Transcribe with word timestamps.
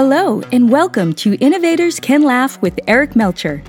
Hello, 0.00 0.40
and 0.52 0.70
welcome 0.70 1.12
to 1.14 1.34
Innovators 1.38 1.98
Can 1.98 2.22
Laugh 2.22 2.62
with 2.62 2.78
Eric 2.86 3.16
Melcher. 3.16 3.64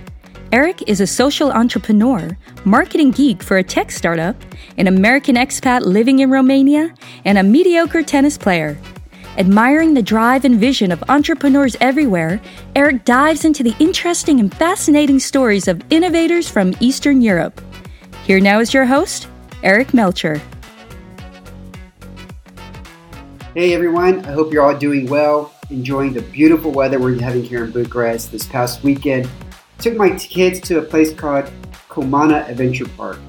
Eric 0.51 0.87
is 0.87 1.01
a 1.01 1.07
social 1.07 1.51
entrepreneur, 1.51 2.37
marketing 2.65 3.09
geek 3.09 3.41
for 3.41 3.57
a 3.57 3.63
tech 3.63 3.89
startup, 3.89 4.35
an 4.77 4.85
American 4.85 5.37
expat 5.37 5.81
living 5.81 6.19
in 6.19 6.29
Romania, 6.29 6.93
and 7.25 7.39
a 7.39 7.43
mediocre 7.43 8.03
tennis 8.03 8.37
player. 8.37 8.77
Admiring 9.39 9.95
the 9.95 10.03
drive 10.03 10.45
and 10.45 10.59
vision 10.59 10.91
of 10.91 11.03
entrepreneurs 11.09 11.75
everywhere, 11.81 12.39
Eric 12.75 13.05
dives 13.05 13.43
into 13.43 13.63
the 13.63 13.75
interesting 13.79 14.39
and 14.39 14.53
fascinating 14.53 15.17
stories 15.17 15.67
of 15.67 15.81
innovators 15.89 16.47
from 16.47 16.75
Eastern 16.79 17.23
Europe. 17.23 17.59
Here 18.27 18.39
now 18.39 18.59
is 18.59 18.71
your 18.71 18.85
host, 18.85 19.27
Eric 19.63 19.95
Melcher. 19.95 20.39
Hey 23.55 23.73
everyone, 23.73 24.23
I 24.27 24.31
hope 24.33 24.53
you're 24.53 24.63
all 24.63 24.77
doing 24.77 25.09
well, 25.09 25.55
enjoying 25.69 26.13
the 26.13 26.21
beautiful 26.21 26.71
weather 26.71 26.99
we're 26.99 27.19
having 27.19 27.43
here 27.43 27.65
in 27.65 27.71
Bucharest 27.71 28.31
this 28.31 28.45
past 28.45 28.83
weekend. 28.83 29.29
Took 29.79 29.95
my 29.95 30.09
kids 30.11 30.59
to 30.61 30.79
a 30.79 30.81
place 30.81 31.13
called 31.13 31.49
Comana 31.89 32.47
Adventure 32.49 32.87
Park. 32.89 33.19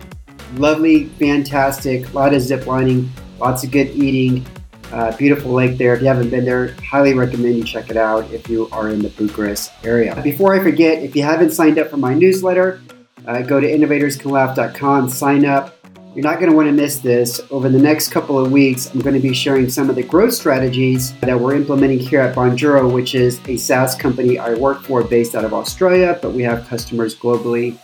Lovely, 0.55 1.05
fantastic, 1.05 2.09
a 2.09 2.13
lot 2.13 2.35
of 2.35 2.43
zip 2.43 2.67
lining, 2.67 3.11
lots 3.39 3.63
of 3.63 3.71
good 3.71 3.89
eating, 3.91 4.45
uh, 4.93 5.17
beautiful 5.17 5.53
lake 5.53 5.79
there. 5.79 5.95
If 5.95 6.01
you 6.01 6.09
haven't 6.09 6.31
been 6.31 6.45
there, 6.45 6.75
highly 6.83 7.15
recommend 7.15 7.57
you 7.57 7.65
check 7.65 7.91
it 7.91 7.97
out 7.97 8.31
if 8.33 8.49
you 8.49 8.69
are 8.73 8.89
in 8.89 9.01
the 9.01 9.11
Bucharest 9.11 9.73
area. 9.85 10.21
Before 10.23 10.55
I 10.55 10.63
forget, 10.63 11.03
if 11.03 11.15
you 11.15 11.23
haven't 11.23 11.51
signed 11.51 11.79
up 11.79 11.89
for 11.89 11.97
my 11.97 12.15
newsletter, 12.15 12.81
uh, 13.27 13.43
go 13.43 13.61
to 13.61 13.67
innovatorscanlaugh.com, 13.67 15.09
sign 15.09 15.45
up. 15.45 15.77
You're 16.13 16.25
not 16.25 16.41
going 16.41 16.51
to 16.51 16.57
want 16.57 16.67
to 16.67 16.73
miss 16.73 16.99
this. 16.99 17.41
Over 17.53 17.69
the 17.69 17.79
next 17.79 18.09
couple 18.09 18.37
of 18.37 18.51
weeks, 18.51 18.93
I'm 18.93 19.01
going 19.01 19.15
to 19.15 19.21
be 19.21 19.33
sharing 19.33 19.71
some 19.71 19.89
of 19.89 19.95
the 19.95 20.03
growth 20.03 20.35
strategies 20.35 21.13
that 21.21 21.39
we're 21.39 21.55
implementing 21.55 22.01
here 22.01 22.21
at 22.21 22.35
Bonjoro, 22.35 22.93
which 22.93 23.15
is 23.15 23.41
a 23.47 23.57
SaaS 23.57 23.95
company 23.95 24.37
I 24.37 24.55
work 24.55 24.83
for 24.83 25.05
based 25.05 25.37
out 25.37 25.45
of 25.45 25.55
Australia, 25.55 26.19
but 26.21 26.33
we 26.33 26.43
have 26.43 26.67
customers 26.67 27.15
globally, 27.15 27.79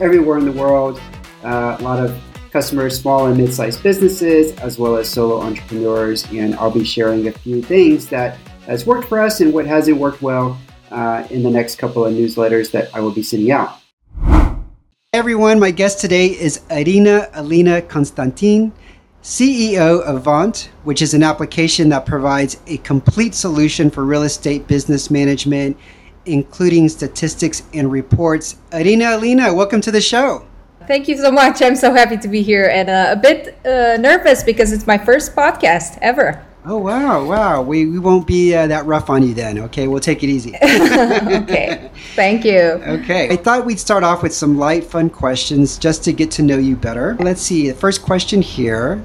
everywhere 0.00 0.38
in 0.38 0.44
the 0.44 0.50
world. 0.50 1.00
Uh, 1.44 1.76
a 1.78 1.82
lot 1.84 2.04
of 2.04 2.20
customers, 2.50 2.98
small 2.98 3.26
and 3.26 3.36
mid 3.36 3.54
sized 3.54 3.80
businesses, 3.80 4.58
as 4.58 4.76
well 4.76 4.96
as 4.96 5.08
solo 5.08 5.40
entrepreneurs. 5.40 6.26
And 6.32 6.56
I'll 6.56 6.72
be 6.72 6.84
sharing 6.84 7.28
a 7.28 7.32
few 7.32 7.62
things 7.62 8.08
that 8.08 8.38
has 8.66 8.86
worked 8.86 9.08
for 9.08 9.20
us 9.20 9.40
and 9.40 9.54
what 9.54 9.66
hasn't 9.66 9.98
worked 9.98 10.20
well 10.20 10.58
uh, 10.90 11.28
in 11.30 11.44
the 11.44 11.50
next 11.50 11.76
couple 11.76 12.04
of 12.04 12.12
newsletters 12.12 12.72
that 12.72 12.92
I 12.92 12.98
will 12.98 13.12
be 13.12 13.22
sending 13.22 13.52
out 13.52 13.77
everyone, 15.18 15.58
my 15.58 15.72
guest 15.72 15.98
today 15.98 16.26
is 16.26 16.60
Irina 16.70 17.28
Alina 17.34 17.82
Constantin, 17.82 18.72
CEO 19.20 20.00
of 20.02 20.22
Vaunt, 20.22 20.70
which 20.84 21.02
is 21.02 21.12
an 21.12 21.24
application 21.24 21.88
that 21.88 22.06
provides 22.06 22.56
a 22.68 22.76
complete 22.78 23.34
solution 23.34 23.90
for 23.90 24.04
real 24.04 24.22
estate 24.22 24.68
business 24.68 25.10
management, 25.10 25.76
including 26.24 26.88
statistics 26.88 27.64
and 27.74 27.90
reports. 27.90 28.58
Irina 28.72 29.16
Alina, 29.16 29.52
welcome 29.52 29.80
to 29.80 29.90
the 29.90 30.00
show. 30.00 30.46
Thank 30.86 31.08
you 31.08 31.16
so 31.16 31.32
much. 31.32 31.62
I'm 31.62 31.74
so 31.74 31.92
happy 31.92 32.16
to 32.16 32.28
be 32.28 32.40
here 32.40 32.68
and 32.68 32.88
uh, 32.88 33.08
a 33.10 33.16
bit 33.16 33.58
uh, 33.66 33.96
nervous 33.96 34.44
because 34.44 34.70
it's 34.70 34.86
my 34.86 34.98
first 34.98 35.34
podcast 35.34 35.98
ever. 36.00 36.46
Oh 36.70 36.76
wow, 36.76 37.24
wow. 37.24 37.62
We, 37.62 37.86
we 37.86 37.98
won't 37.98 38.26
be 38.26 38.54
uh, 38.54 38.66
that 38.66 38.84
rough 38.84 39.08
on 39.08 39.22
you 39.22 39.32
then. 39.32 39.58
Okay, 39.58 39.88
we'll 39.88 40.00
take 40.00 40.22
it 40.22 40.26
easy. 40.26 40.54
okay, 40.62 41.90
thank 42.14 42.44
you. 42.44 42.58
Okay, 42.58 43.30
I 43.30 43.36
thought 43.36 43.64
we'd 43.64 43.80
start 43.80 44.04
off 44.04 44.22
with 44.22 44.34
some 44.34 44.58
light, 44.58 44.84
fun 44.84 45.08
questions 45.08 45.78
just 45.78 46.04
to 46.04 46.12
get 46.12 46.30
to 46.32 46.42
know 46.42 46.58
you 46.58 46.76
better. 46.76 47.16
Let's 47.20 47.40
see. 47.40 47.70
The 47.70 47.74
first 47.74 48.02
question 48.02 48.42
here: 48.42 49.02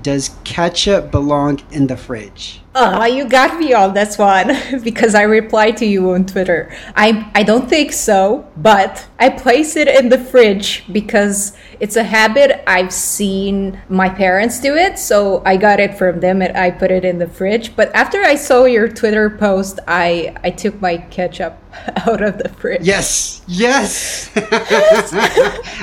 Does 0.00 0.36
ketchup 0.44 1.10
belong 1.10 1.60
in 1.72 1.88
the 1.88 1.96
fridge? 1.96 2.62
Oh, 2.76 3.04
you 3.04 3.28
got 3.28 3.58
me 3.58 3.72
on 3.72 3.94
this 3.94 4.16
one 4.16 4.56
because 4.84 5.16
I 5.16 5.22
replied 5.22 5.76
to 5.78 5.84
you 5.84 6.12
on 6.12 6.24
Twitter. 6.24 6.72
I 6.94 7.28
I 7.34 7.42
don't 7.42 7.68
think 7.68 7.92
so, 7.92 8.48
but 8.56 9.08
I 9.18 9.28
place 9.30 9.74
it 9.74 9.88
in 9.88 10.08
the 10.08 10.18
fridge 10.18 10.84
because 10.92 11.56
it's 11.82 11.96
a 11.96 12.04
habit 12.04 12.62
I've 12.68 12.92
seen 12.92 13.82
my 13.88 14.08
parents 14.08 14.60
do 14.60 14.76
it, 14.76 15.00
so 15.00 15.42
I 15.44 15.56
got 15.56 15.80
it 15.80 15.98
from 15.98 16.20
them 16.20 16.40
and 16.40 16.56
I 16.56 16.70
put 16.70 16.92
it 16.92 17.04
in 17.04 17.18
the 17.18 17.26
fridge. 17.26 17.74
But 17.74 17.92
after 17.92 18.22
I 18.22 18.36
saw 18.36 18.66
your 18.66 18.86
Twitter 18.86 19.28
post, 19.28 19.80
I 19.88 20.32
I 20.44 20.50
took 20.50 20.80
my 20.80 20.98
ketchup 20.98 21.58
out 22.06 22.22
of 22.22 22.38
the 22.38 22.50
fridge. 22.50 22.82
Yes. 22.82 23.42
Yes. 23.48 24.30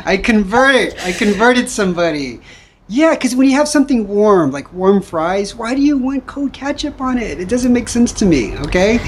I 0.06 0.22
converted. 0.24 0.98
I 1.02 1.12
converted 1.12 1.70
somebody. 1.70 2.40
Yeah, 2.88 3.14
because 3.14 3.36
when 3.36 3.50
you 3.50 3.58
have 3.58 3.68
something 3.68 4.08
warm, 4.08 4.52
like 4.52 4.72
warm 4.72 5.02
fries, 5.02 5.54
why 5.54 5.76
do 5.76 5.82
you 5.82 5.98
want 5.98 6.26
cold 6.28 6.54
ketchup 6.54 7.02
on 7.02 7.18
it? 7.18 7.42
It 7.42 7.50
doesn't 7.50 7.74
make 7.74 7.90
sense 7.90 8.14
to 8.14 8.26
me, 8.26 8.58
okay? 8.60 9.00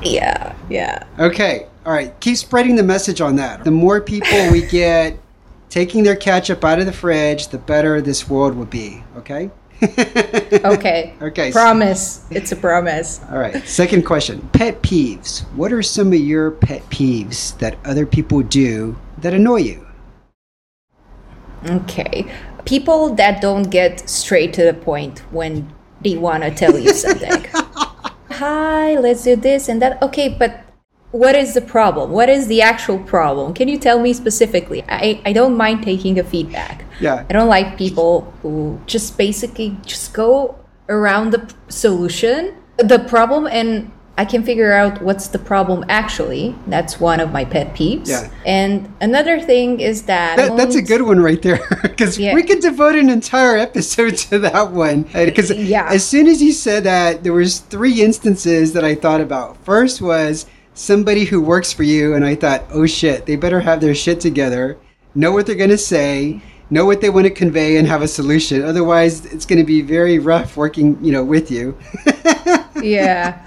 Yeah, 0.00 0.54
yeah. 0.70 1.04
Okay, 1.18 1.66
all 1.84 1.92
right. 1.92 2.18
Keep 2.20 2.36
spreading 2.36 2.76
the 2.76 2.84
message 2.84 3.20
on 3.20 3.34
that. 3.36 3.64
The 3.64 3.72
more 3.72 4.00
people 4.00 4.50
we 4.52 4.64
get 4.68 5.18
taking 5.72 6.04
their 6.04 6.14
ketchup 6.14 6.64
out 6.64 6.78
of 6.78 6.86
the 6.86 6.92
fridge, 6.92 7.48
the 7.48 7.58
better 7.58 8.00
this 8.00 8.28
world 8.28 8.54
will 8.54 8.66
be, 8.66 9.02
okay? 9.16 9.50
okay. 9.82 11.12
Okay. 11.20 11.50
Promise. 11.50 12.24
It's 12.30 12.52
a 12.52 12.56
promise. 12.56 13.20
All 13.32 13.38
right. 13.38 13.66
Second 13.66 14.04
question 14.04 14.48
Pet 14.52 14.80
peeves. 14.80 15.40
What 15.56 15.72
are 15.72 15.82
some 15.82 16.12
of 16.12 16.20
your 16.20 16.52
pet 16.52 16.82
peeves 16.88 17.58
that 17.58 17.76
other 17.84 18.06
people 18.06 18.42
do 18.42 18.96
that 19.18 19.34
annoy 19.34 19.56
you? 19.56 19.86
Okay 21.66 22.30
people 22.64 23.14
that 23.14 23.40
don't 23.40 23.70
get 23.70 24.08
straight 24.08 24.52
to 24.54 24.64
the 24.64 24.74
point 24.74 25.20
when 25.30 25.72
they 26.02 26.16
want 26.16 26.42
to 26.42 26.50
tell 26.50 26.78
you 26.78 26.92
something. 26.92 27.44
Hi, 28.30 28.96
let's 28.98 29.24
do 29.24 29.36
this 29.36 29.68
and 29.68 29.80
that. 29.82 30.02
Okay, 30.02 30.28
but 30.28 30.64
what 31.12 31.36
is 31.36 31.54
the 31.54 31.60
problem? 31.60 32.10
What 32.10 32.28
is 32.28 32.46
the 32.48 32.62
actual 32.62 32.98
problem? 32.98 33.52
Can 33.52 33.68
you 33.68 33.78
tell 33.78 34.00
me 34.00 34.14
specifically? 34.14 34.82
I, 34.88 35.20
I 35.26 35.32
don't 35.32 35.56
mind 35.56 35.82
taking 35.82 36.18
a 36.18 36.24
feedback. 36.24 36.84
Yeah. 37.00 37.24
I 37.28 37.32
don't 37.32 37.48
like 37.48 37.76
people 37.76 38.32
who 38.42 38.80
just 38.86 39.18
basically 39.18 39.76
just 39.84 40.14
go 40.14 40.58
around 40.88 41.30
the 41.30 41.54
solution, 41.68 42.56
the 42.78 42.98
problem, 42.98 43.46
and 43.46 43.90
I 44.16 44.24
can 44.24 44.42
figure 44.42 44.72
out 44.72 45.02
what's 45.02 45.28
the 45.28 45.38
problem 45.38 45.84
actually. 45.88 46.54
That's 46.66 46.98
one 46.98 47.20
of 47.20 47.30
my 47.30 47.44
pet 47.44 47.74
peeves. 47.74 48.08
Yeah. 48.08 48.30
And 48.46 48.92
another 49.00 49.40
thing 49.40 49.80
is 49.80 50.02
that, 50.04 50.36
that 50.36 50.56
that's 50.56 50.76
a 50.76 50.82
good 50.82 51.02
one 51.02 51.20
right 51.20 51.40
there 51.40 51.60
because 51.82 52.18
yeah. 52.18 52.34
we 52.34 52.42
could 52.42 52.60
devote 52.60 52.94
an 52.94 53.10
entire 53.10 53.56
episode 53.56 54.16
to 54.28 54.38
that 54.40 54.72
one. 54.72 55.02
Because 55.02 55.50
yeah. 55.50 55.88
as 55.90 56.06
soon 56.06 56.26
as 56.26 56.42
you 56.42 56.52
said 56.52 56.84
that, 56.84 57.22
there 57.22 57.32
was 57.34 57.60
three 57.60 58.02
instances 58.02 58.72
that 58.72 58.84
I 58.84 58.94
thought 58.94 59.20
about. 59.20 59.62
First 59.64 60.00
was 60.00 60.46
somebody 60.74 61.24
who 61.24 61.40
works 61.40 61.72
for 61.72 61.82
you, 61.82 62.14
and 62.14 62.24
I 62.24 62.34
thought, 62.34 62.64
oh 62.70 62.86
shit, 62.86 63.26
they 63.26 63.36
better 63.36 63.60
have 63.60 63.80
their 63.80 63.94
shit 63.94 64.20
together, 64.20 64.78
know 65.14 65.32
what 65.32 65.46
they're 65.46 65.54
gonna 65.54 65.78
say, 65.78 66.40
know 66.72 66.86
what 66.86 67.02
they 67.02 67.10
want 67.10 67.26
to 67.26 67.30
convey, 67.30 67.76
and 67.76 67.86
have 67.86 68.00
a 68.00 68.08
solution. 68.08 68.64
Otherwise, 68.64 69.26
it's 69.26 69.44
going 69.44 69.58
to 69.58 69.64
be 69.64 69.82
very 69.82 70.18
rough 70.18 70.56
working, 70.56 70.96
you 71.04 71.12
know, 71.12 71.22
with 71.22 71.50
you. 71.50 71.76
yeah, 72.82 73.38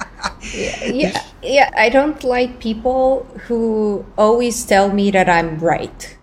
yeah, 0.53 1.25
yeah. 1.41 1.71
I 1.75 1.89
don't 1.89 2.23
like 2.23 2.59
people 2.59 3.23
who 3.47 4.05
always 4.15 4.63
tell 4.63 4.93
me 4.93 5.09
that 5.11 5.27
I'm 5.27 5.57
right. 5.57 6.15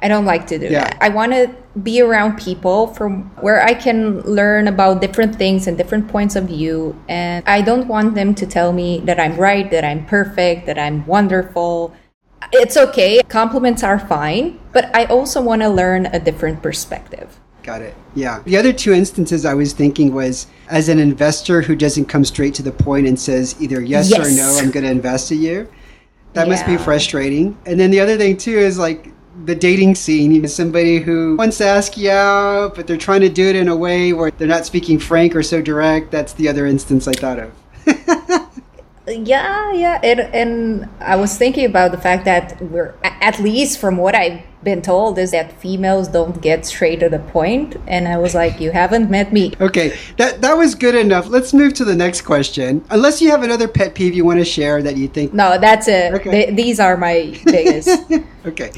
I 0.00 0.08
don't 0.08 0.24
like 0.24 0.46
to 0.48 0.58
do 0.58 0.66
yeah. 0.66 0.84
that. 0.84 0.98
I 1.00 1.08
want 1.08 1.32
to 1.32 1.54
be 1.82 2.00
around 2.00 2.38
people 2.38 2.88
from 2.88 3.24
where 3.40 3.62
I 3.62 3.74
can 3.74 4.20
learn 4.22 4.68
about 4.68 5.00
different 5.00 5.36
things 5.36 5.66
and 5.66 5.76
different 5.76 6.08
points 6.08 6.36
of 6.36 6.44
view. 6.44 7.00
And 7.08 7.44
I 7.48 7.62
don't 7.62 7.88
want 7.88 8.14
them 8.14 8.34
to 8.36 8.46
tell 8.46 8.72
me 8.72 9.00
that 9.00 9.18
I'm 9.18 9.36
right, 9.36 9.70
that 9.70 9.84
I'm 9.84 10.06
perfect, 10.06 10.66
that 10.66 10.78
I'm 10.78 11.06
wonderful. 11.06 11.94
It's 12.52 12.76
okay. 12.76 13.22
Compliments 13.28 13.82
are 13.82 13.98
fine, 13.98 14.60
but 14.72 14.94
I 14.94 15.04
also 15.06 15.42
want 15.42 15.62
to 15.62 15.68
learn 15.68 16.06
a 16.06 16.20
different 16.20 16.62
perspective. 16.62 17.40
Got 17.62 17.82
it. 17.82 17.94
Yeah. 18.14 18.40
The 18.44 18.56
other 18.56 18.72
two 18.72 18.92
instances 18.92 19.44
I 19.44 19.52
was 19.52 19.72
thinking 19.72 20.14
was 20.14 20.46
as 20.68 20.88
an 20.88 20.98
investor 20.98 21.60
who 21.60 21.76
doesn't 21.76 22.06
come 22.06 22.24
straight 22.24 22.54
to 22.54 22.62
the 22.62 22.72
point 22.72 23.06
and 23.06 23.20
says 23.20 23.60
either 23.60 23.82
yes, 23.82 24.10
yes. 24.10 24.26
or 24.26 24.30
no, 24.30 24.58
I'm 24.58 24.70
going 24.70 24.84
to 24.84 24.90
invest 24.90 25.30
in 25.32 25.42
you. 25.42 25.68
That 26.32 26.46
yeah. 26.46 26.52
must 26.52 26.66
be 26.66 26.78
frustrating. 26.78 27.58
And 27.66 27.78
then 27.78 27.90
the 27.90 28.00
other 28.00 28.16
thing 28.16 28.36
too 28.36 28.56
is 28.56 28.78
like 28.78 29.12
the 29.44 29.54
dating 29.54 29.94
scene. 29.94 30.32
You 30.32 30.42
know, 30.42 30.48
somebody 30.48 30.98
who 30.98 31.36
wants 31.36 31.58
to 31.58 31.66
ask 31.66 31.96
you 31.96 32.10
out, 32.10 32.74
but 32.74 32.86
they're 32.86 32.96
trying 32.96 33.20
to 33.22 33.28
do 33.28 33.48
it 33.48 33.56
in 33.56 33.68
a 33.68 33.76
way 33.76 34.12
where 34.12 34.30
they're 34.30 34.48
not 34.48 34.66
speaking 34.66 34.98
frank 34.98 35.34
or 35.34 35.42
so 35.42 35.62
direct. 35.62 36.10
That's 36.10 36.32
the 36.32 36.48
other 36.48 36.66
instance 36.66 37.06
I 37.08 37.12
thought 37.12 37.38
of. 37.38 37.52
yeah, 39.06 39.72
yeah. 39.72 40.00
It, 40.02 40.20
and 40.34 40.88
I 41.00 41.16
was 41.16 41.36
thinking 41.36 41.66
about 41.66 41.92
the 41.92 41.98
fact 41.98 42.24
that 42.24 42.60
we're, 42.62 42.94
at 43.02 43.38
least 43.40 43.78
from 43.78 43.96
what 43.96 44.14
I've 44.14 44.42
been 44.62 44.82
told 44.82 45.18
is 45.18 45.30
that 45.30 45.52
females 45.60 46.08
don't 46.08 46.40
get 46.42 46.66
straight 46.66 47.00
to 47.00 47.08
the 47.08 47.18
point. 47.18 47.38
point 47.38 47.76
and 47.86 48.08
i 48.08 48.16
was 48.18 48.34
like 48.34 48.60
you 48.60 48.70
haven't 48.72 49.08
met 49.08 49.32
me 49.32 49.52
okay 49.60 49.96
that 50.16 50.40
that 50.40 50.54
was 50.54 50.74
good 50.74 50.94
enough 50.94 51.28
let's 51.28 51.52
move 51.52 51.72
to 51.72 51.84
the 51.84 51.94
next 51.94 52.22
question 52.22 52.84
unless 52.90 53.22
you 53.22 53.30
have 53.30 53.42
another 53.42 53.68
pet 53.68 53.94
peeve 53.94 54.14
you 54.14 54.24
want 54.24 54.38
to 54.38 54.44
share 54.44 54.82
that 54.82 54.96
you 54.96 55.06
think 55.06 55.32
no 55.32 55.58
that's 55.58 55.86
it 55.86 56.12
okay. 56.14 56.50
these 56.52 56.80
are 56.80 56.96
my 56.96 57.38
biggest 57.44 57.88
okay 58.46 58.72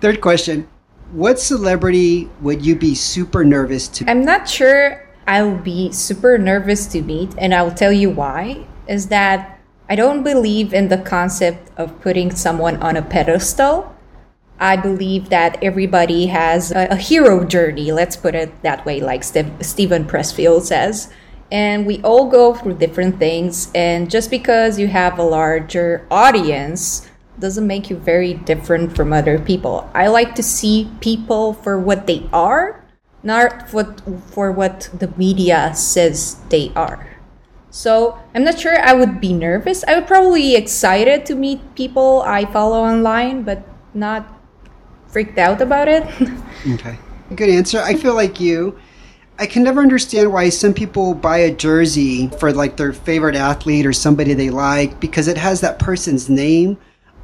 third 0.00 0.20
question 0.20 0.68
what 1.12 1.38
celebrity 1.40 2.28
would 2.40 2.64
you 2.64 2.76
be 2.76 2.94
super 2.94 3.44
nervous 3.44 3.88
to 3.88 4.08
i'm 4.10 4.24
not 4.24 4.48
sure 4.48 5.08
i'll 5.26 5.56
be 5.56 5.90
super 5.92 6.38
nervous 6.38 6.86
to 6.86 7.00
meet 7.02 7.34
and 7.38 7.54
i'll 7.54 7.74
tell 7.74 7.92
you 7.92 8.10
why 8.10 8.64
is 8.86 9.08
that 9.08 9.58
I 9.90 9.96
don't 9.96 10.22
believe 10.22 10.74
in 10.74 10.88
the 10.88 10.98
concept 10.98 11.70
of 11.78 11.98
putting 12.02 12.30
someone 12.30 12.76
on 12.82 12.96
a 12.96 13.02
pedestal. 13.02 13.96
I 14.60 14.76
believe 14.76 15.30
that 15.30 15.62
everybody 15.62 16.26
has 16.26 16.72
a, 16.72 16.88
a 16.90 16.96
hero 16.96 17.44
journey, 17.44 17.90
let's 17.90 18.14
put 18.16 18.34
it 18.34 18.62
that 18.62 18.84
way, 18.84 19.00
like 19.00 19.24
Steve, 19.24 19.50
Steven 19.62 20.04
Pressfield 20.04 20.62
says. 20.62 21.10
And 21.50 21.86
we 21.86 22.02
all 22.02 22.28
go 22.28 22.52
through 22.52 22.74
different 22.74 23.18
things. 23.18 23.70
And 23.74 24.10
just 24.10 24.30
because 24.30 24.78
you 24.78 24.88
have 24.88 25.18
a 25.18 25.22
larger 25.22 26.06
audience 26.10 27.08
doesn't 27.38 27.66
make 27.66 27.90
you 27.90 27.96
very 27.96 28.34
different 28.34 28.94
from 28.94 29.12
other 29.12 29.38
people. 29.38 29.90
I 29.94 30.08
like 30.08 30.34
to 30.36 30.42
see 30.42 30.90
people 31.00 31.54
for 31.54 31.78
what 31.78 32.06
they 32.06 32.28
are, 32.32 32.84
not 33.22 33.72
what, 33.72 34.02
for 34.30 34.52
what 34.52 34.90
the 34.98 35.08
media 35.16 35.74
says 35.74 36.40
they 36.48 36.72
are. 36.74 37.18
So 37.70 38.18
I'm 38.34 38.44
not 38.44 38.58
sure 38.58 38.78
I 38.80 38.94
would 38.94 39.20
be 39.20 39.32
nervous. 39.32 39.84
I 39.86 39.94
would 39.94 40.06
probably 40.06 40.40
be 40.40 40.56
excited 40.56 41.26
to 41.26 41.34
meet 41.34 41.60
people 41.74 42.22
I 42.26 42.44
follow 42.46 42.82
online, 42.82 43.42
but 43.42 43.62
not 43.94 44.26
freaked 45.08 45.38
out 45.38 45.60
about 45.60 45.88
it. 45.88 46.04
okay. 46.74 46.98
Good 47.34 47.50
answer. 47.50 47.80
I 47.80 47.94
feel 47.94 48.14
like 48.14 48.40
you. 48.40 48.78
I 49.38 49.46
can 49.46 49.62
never 49.62 49.80
understand 49.80 50.32
why 50.32 50.48
some 50.48 50.74
people 50.74 51.14
buy 51.14 51.38
a 51.38 51.54
jersey 51.54 52.28
for 52.40 52.52
like 52.52 52.76
their 52.76 52.92
favorite 52.92 53.36
athlete 53.36 53.86
or 53.86 53.92
somebody 53.92 54.34
they 54.34 54.50
like 54.50 54.98
because 54.98 55.28
it 55.28 55.36
has 55.36 55.60
that 55.60 55.78
person's 55.78 56.28
name 56.28 56.76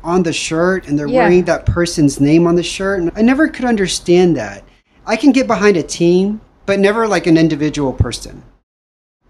on 0.04 0.22
the 0.22 0.32
shirt 0.32 0.86
and 0.86 0.98
they're 0.98 1.08
yeah. 1.08 1.22
wearing 1.22 1.44
that 1.44 1.66
person's 1.66 2.20
name 2.20 2.46
on 2.46 2.54
the 2.54 2.62
shirt. 2.62 3.00
And 3.00 3.10
I 3.16 3.22
never 3.22 3.48
could 3.48 3.64
understand 3.64 4.36
that. 4.36 4.62
I 5.06 5.16
can 5.16 5.32
get 5.32 5.46
behind 5.46 5.76
a 5.76 5.82
team, 5.82 6.40
but 6.66 6.78
never 6.78 7.08
like 7.08 7.26
an 7.26 7.36
individual 7.36 7.92
person. 7.92 8.42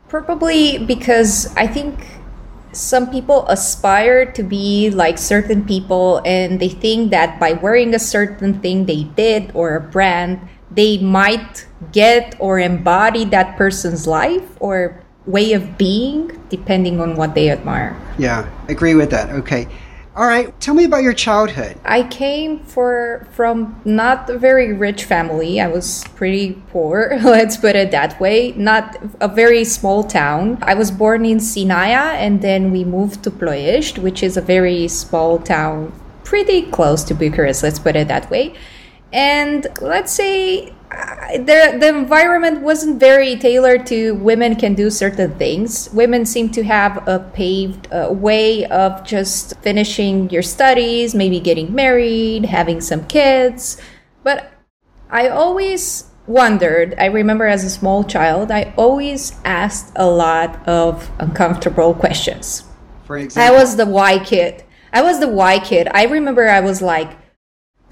Probably 0.09 0.79
because 0.79 1.55
I 1.57 1.67
think 1.67 1.99
some 2.73 3.11
people 3.11 3.47
aspire 3.49 4.31
to 4.33 4.43
be 4.43 4.91
like 4.91 5.17
certain 5.17 5.65
people 5.65 6.21
and 6.25 6.61
they 6.61 6.69
think 6.69 7.11
that 7.11 7.39
by 7.41 7.53
wearing 7.55 7.95
a 7.95 7.99
certain 7.99 8.61
thing 8.61 8.87
they 8.87 9.05
did 9.05 9.51
or 9.55 9.77
a 9.77 9.81
brand, 9.81 10.41
they 10.71 10.99
might 10.99 11.67
get 11.93 12.35
or 12.39 12.59
embody 12.59 13.25
that 13.27 13.57
person's 13.57 14.07
life 14.07 14.45
or 14.61 15.01
way 15.27 15.53
of 15.53 15.79
being 15.79 16.31
depending 16.51 17.01
on 17.01 17.17
what 17.17 17.35
they 17.35 17.51
admire. 17.51 17.97
Yeah, 18.19 18.49
agree 18.69 18.95
with 18.95 19.11
that. 19.11 19.31
Okay. 19.31 19.69
All 20.17 20.27
right, 20.29 20.59
tell 20.61 20.75
me 20.75 20.85
about 20.85 21.03
your 21.03 21.13
childhood. 21.13 21.77
I 21.85 22.05
came 22.05 22.61
for 22.61 23.27
from 23.33 23.81
not 23.85 24.31
a 24.31 24.39
very 24.39 24.73
rich 24.73 25.03
family. 25.05 25.61
I 25.61 25.67
was 25.67 26.05
pretty 26.15 26.63
poor, 26.71 27.19
let's 27.25 27.57
put 27.57 27.75
it 27.75 27.91
that 27.91 28.21
way. 28.21 28.53
Not 28.53 28.97
a 29.21 29.27
very 29.27 29.65
small 29.65 30.05
town. 30.05 30.59
I 30.63 30.75
was 30.75 30.93
born 30.93 31.25
in 31.25 31.39
Sinaia 31.39 32.15
and 32.15 32.43
then 32.43 32.71
we 32.71 32.85
moved 32.85 33.25
to 33.25 33.31
Ploiești, 33.33 33.99
which 33.99 34.23
is 34.23 34.37
a 34.37 34.41
very 34.41 34.87
small 34.87 35.41
town 35.41 35.93
pretty 36.23 36.63
close 36.63 37.03
to 37.05 37.15
Bucharest, 37.15 37.63
let's 37.63 37.79
put 37.79 37.97
it 37.97 38.07
that 38.09 38.31
way. 38.31 38.55
And 39.13 39.67
let's 39.81 40.13
say 40.13 40.74
the 41.33 41.77
the 41.79 41.89
environment 41.89 42.61
wasn't 42.61 43.01
very 43.01 43.37
tailored 43.37 43.87
to 43.87 44.15
women 44.15 44.57
can 44.57 44.75
do 44.75 44.91
certain 44.91 45.37
things. 45.39 45.89
Women 45.93 46.27
seem 46.27 46.51
to 46.51 46.65
have 46.65 47.07
a 47.09 47.19
paved 47.19 47.93
uh, 47.93 48.09
way 48.11 48.65
of 48.67 49.05
just 49.05 49.57
finishing 49.61 50.31
your 50.31 50.43
studies, 50.43 51.15
maybe 51.15 51.41
getting 51.41 51.75
married, 51.75 52.47
having 52.47 52.81
some 52.81 53.07
kids. 53.07 53.81
But 54.23 54.53
I 55.11 55.29
always 55.29 56.11
wondered. 56.27 56.95
I 56.99 57.07
remember 57.07 57.47
as 57.47 57.65
a 57.65 57.71
small 57.71 58.05
child, 58.05 58.51
I 58.51 58.73
always 58.77 59.33
asked 59.45 59.93
a 59.97 60.07
lot 60.07 60.67
of 60.67 61.11
uncomfortable 61.19 61.95
questions. 61.95 62.65
For 63.05 63.19
example, 63.19 63.55
I 63.55 63.59
was 63.59 63.77
the 63.77 63.87
why 63.87 64.19
kid. 64.25 64.65
I 64.93 65.03
was 65.03 65.21
the 65.21 65.29
why 65.29 65.59
kid. 65.59 65.89
I 65.93 66.05
remember 66.05 66.49
I 66.49 66.61
was 66.61 66.81
like 66.81 67.24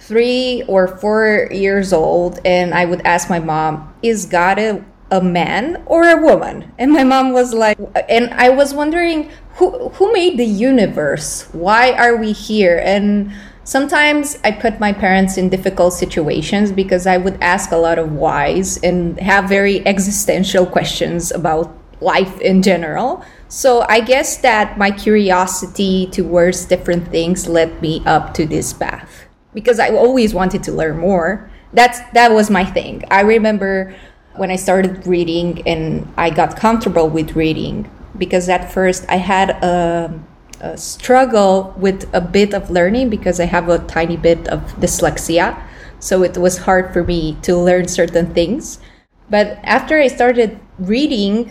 three 0.06 0.64
or 0.66 0.88
four 0.88 1.49
years 1.52 1.93
old, 1.93 2.40
and 2.44 2.75
I 2.75 2.84
would 2.84 3.02
ask 3.06 3.31
my 3.31 3.38
mom, 3.38 3.94
Is 4.02 4.26
God 4.26 4.58
a, 4.58 4.84
a 5.10 5.22
man 5.22 5.82
or 5.87 6.08
a 6.08 6.20
woman? 6.20 6.72
And 6.78 6.93
my 6.93 7.04
mom 7.04 7.32
was 7.32 7.54
like, 7.54 7.78
and 8.08 8.31
I 8.34 8.49
was 8.49 8.75
wondering, 8.75 9.31
who, 9.56 9.90
who 9.90 10.12
made 10.12 10.38
the 10.38 10.46
universe? 10.46 11.49
Why 11.52 11.93
are 11.93 12.16
we 12.16 12.32
here? 12.32 12.81
And 12.82 13.32
sometimes 13.64 14.38
I 14.43 14.50
put 14.50 14.81
my 14.81 14.93
parents 14.93 15.37
in 15.37 15.49
difficult 15.49 15.93
situations 15.93 16.72
because 16.72 17.06
I 17.06 17.19
would 17.19 17.40
ask 17.40 17.70
a 17.70 17.76
lot 17.76 17.98
of 17.98 18.12
whys 18.12 18.78
and 18.78 19.20
have 19.20 19.48
very 19.48 19.87
existential 19.87 20.66
questions 20.66 21.31
about 21.31 21.76
life 22.00 22.40
in 22.40 22.62
general. 22.62 23.25
So 23.48 23.84
I 23.88 24.00
guess 24.00 24.38
that 24.38 24.78
my 24.78 24.90
curiosity 24.90 26.08
towards 26.10 26.64
different 26.64 27.08
things 27.08 27.46
led 27.46 27.81
me 27.81 28.02
up 28.05 28.34
to 28.34 28.46
this 28.46 28.72
path 28.72 29.28
because 29.54 29.78
I 29.78 29.90
always 29.90 30.34
wanted 30.34 30.62
to 30.64 30.72
learn 30.72 30.99
more. 30.99 31.50
That's 31.72 32.00
that 32.12 32.32
was 32.32 32.50
my 32.50 32.64
thing. 32.64 33.04
I 33.10 33.22
remember 33.22 33.94
when 34.37 34.50
I 34.50 34.56
started 34.56 35.06
reading 35.06 35.62
and 35.66 36.12
I 36.16 36.31
got 36.31 36.56
comfortable 36.56 37.08
with 37.08 37.37
reading 37.37 37.90
because 38.16 38.49
at 38.49 38.72
first 38.72 39.04
I 39.08 39.16
had 39.16 39.50
a, 39.62 40.19
a 40.60 40.76
struggle 40.76 41.75
with 41.76 42.08
a 42.14 42.20
bit 42.20 42.54
of 42.54 42.70
learning 42.70 43.10
because 43.10 43.40
I 43.40 43.44
have 43.46 43.69
a 43.69 43.78
tiny 43.78 44.16
bit 44.16 44.49
of 44.49 44.60
dyslexia. 44.81 45.60
So 46.00 46.22
it 46.22 46.37
was 46.37 46.58
hard 46.58 46.93
for 46.93 47.05
me 47.05 47.37
to 47.43 47.56
learn 47.56 47.88
certain 47.88 48.34
things. 48.34 48.81
But 49.31 49.58
after 49.62 49.98
I 49.98 50.08
started 50.08 50.58
reading, 50.78 51.50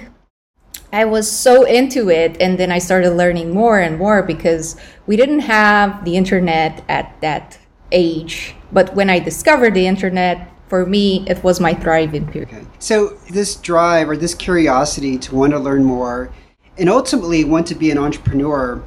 I 0.91 1.05
was 1.05 1.31
so 1.31 1.63
into 1.63 2.09
it 2.09 2.35
and 2.41 2.59
then 2.59 2.71
I 2.71 2.79
started 2.79 3.11
learning 3.11 3.53
more 3.53 3.79
and 3.79 3.97
more 3.97 4.21
because 4.21 4.75
we 5.07 5.15
didn't 5.15 5.39
have 5.39 6.03
the 6.03 6.17
internet 6.17 6.83
at 6.89 7.15
that 7.21 7.57
age. 7.91 8.55
But 8.71 8.95
when 8.95 9.09
I 9.09 9.19
discovered 9.19 9.73
the 9.73 9.87
internet, 9.87 10.49
for 10.67 10.85
me, 10.85 11.25
it 11.27 11.43
was 11.43 11.59
my 11.59 11.73
thriving 11.73 12.27
period. 12.27 12.49
Okay. 12.49 12.65
So, 12.79 13.17
this 13.29 13.55
drive 13.55 14.09
or 14.09 14.15
this 14.15 14.33
curiosity 14.33 15.17
to 15.17 15.35
want 15.35 15.51
to 15.51 15.59
learn 15.59 15.83
more 15.83 16.31
and 16.77 16.89
ultimately 16.89 17.43
want 17.43 17.67
to 17.67 17.75
be 17.75 17.91
an 17.91 17.97
entrepreneur, 17.97 18.81